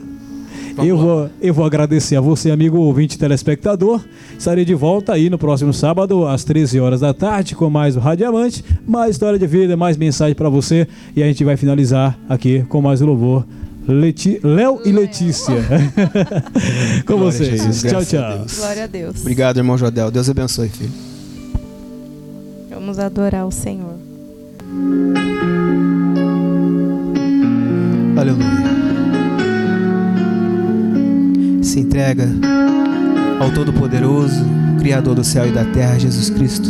eu 0.79 0.97
vou, 0.97 1.31
eu 1.41 1.55
vou 1.55 1.65
agradecer 1.65 2.17
a 2.17 2.21
você, 2.21 2.51
amigo 2.51 2.79
ouvinte 2.79 3.19
telespectador. 3.19 4.01
Estarei 4.39 4.65
de 4.65 4.75
volta 4.75 5.13
aí 5.13 5.29
no 5.29 5.39
próximo 5.39 5.73
sábado, 5.73 6.27
às 6.27 6.45
13 6.45 6.81
horas 6.81 7.01
da 7.01 7.13
tarde, 7.13 7.55
com 7.55 7.69
mais 7.69 7.97
o 7.97 8.01
Radiamante, 8.01 8.65
mais 8.87 9.13
história 9.13 9.39
de 9.39 9.47
vida, 9.47 9.77
mais 9.77 9.97
mensagem 9.97 10.35
para 10.35 10.49
você. 10.49 10.87
E 11.15 11.23
a 11.23 11.27
gente 11.27 11.45
vai 11.45 11.57
finalizar 11.57 12.19
aqui 12.29 12.65
com 12.69 12.81
mais 12.81 13.01
louvor. 13.01 13.45
Leti... 13.87 14.41
Léo 14.43 14.81
e 14.85 14.93
Letícia. 14.93 15.55
com 17.07 17.15
Glória 17.15 17.33
vocês. 17.33 17.63
Jesus, 17.63 17.83
tchau, 17.83 18.05
tchau. 18.05 18.39
Deus. 18.39 18.59
Glória 18.59 18.85
a 18.85 18.87
Deus. 18.87 19.21
Obrigado, 19.21 19.57
irmão 19.57 19.77
Jodel. 19.77 20.11
Deus 20.11 20.29
abençoe, 20.29 20.69
filho. 20.69 20.91
Vamos 22.71 22.99
adorar 22.99 23.47
o 23.47 23.51
Senhor. 23.51 23.95
Aleluia. 28.17 28.80
Se 31.71 31.79
entrega 31.79 32.29
ao 33.39 33.53
Todo-Poderoso, 33.53 34.45
Criador 34.81 35.15
do 35.15 35.23
céu 35.23 35.47
e 35.47 35.53
da 35.53 35.65
terra, 35.67 36.01
Jesus 36.01 36.29
Cristo. 36.29 36.69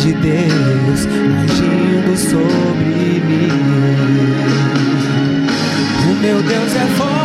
de 0.00 0.14
Deus 0.14 1.06
agindo 1.42 2.16
sobre 2.16 3.20
mim. 3.20 3.50
O 6.10 6.14
meu 6.22 6.42
Deus 6.42 6.74
é 6.74 6.86
forte. 6.96 7.19